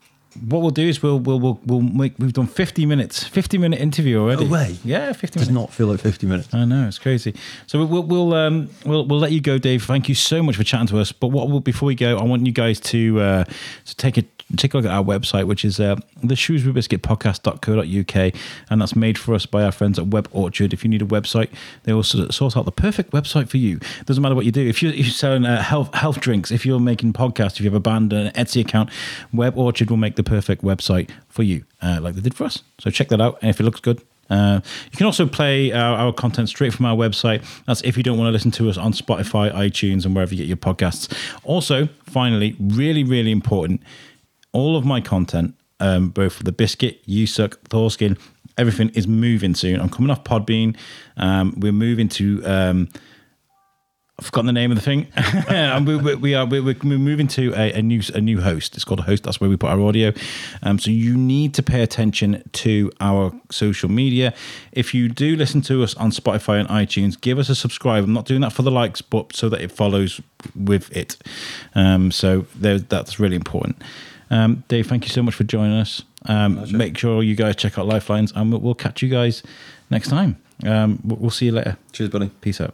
[0.49, 3.79] what we'll do is we'll we'll we'll, we'll make we've done 50 minutes 50 minute
[3.79, 4.75] interview already No way.
[4.83, 6.53] yeah 50 Does minutes not feel like 50 minutes.
[6.53, 7.33] I know it's crazy.
[7.67, 9.85] So we'll we'll um, we'll we'll let you go, Dave.
[9.85, 11.13] Thank you so much for chatting to us.
[11.13, 13.43] But what we'll, before we go, I want you guys to uh,
[13.85, 14.23] to take a
[14.57, 18.33] take a look at our website, which is uh, the Shrewsbury Biscuit Podcast.co.uk,
[18.69, 20.73] and that's made for us by our friends at Web Orchard.
[20.73, 21.49] If you need a website,
[21.83, 23.79] they of sort out the perfect website for you.
[24.05, 24.67] Doesn't matter what you do.
[24.67, 27.65] If you're, if you're selling uh, health health drinks, if you're making podcasts, if you
[27.65, 28.89] have a band, an Etsy account,
[29.33, 32.61] Web Orchard will make the perfect website for you, uh, like they did for us.
[32.79, 34.59] So check that out, and if it looks good, uh,
[34.91, 37.43] you can also play our, our, content straight from our website.
[37.65, 40.39] That's if you don't want to listen to us on Spotify, iTunes, and wherever you
[40.39, 41.15] get your podcasts.
[41.43, 43.81] Also, finally, really, really important,
[44.55, 48.17] all of my content, um, both the biscuit, you suck, Thorskin,
[48.57, 49.81] everything is moving soon.
[49.81, 50.77] I'm coming off Podbean.
[51.17, 52.41] Um, we're moving to.
[52.45, 52.89] Um,
[54.17, 55.07] I've forgotten the name of the thing.
[55.49, 58.75] and we, we, we, are we're, we're moving to a, a, new a new host.
[58.75, 59.23] It's called a host.
[59.23, 60.13] That's where we put our audio.
[60.63, 64.33] Um, so you need to pay attention to our social media.
[64.71, 68.05] If you do listen to us on Spotify and iTunes, give us a subscribe.
[68.05, 70.21] I'm not doing that for the likes, but so that it follows
[70.55, 71.17] with it.
[71.73, 73.83] Um, so that's really important.
[74.29, 76.03] Um, Dave, thank you so much for joining us.
[76.25, 79.43] Um, make sure you guys check out Lyfe Linez, and we'll, we'll catch you guys
[79.89, 80.37] next time.
[80.65, 81.77] Um, we'll see you later.
[81.91, 82.29] Cheers, buddy.
[82.41, 82.73] Peace out.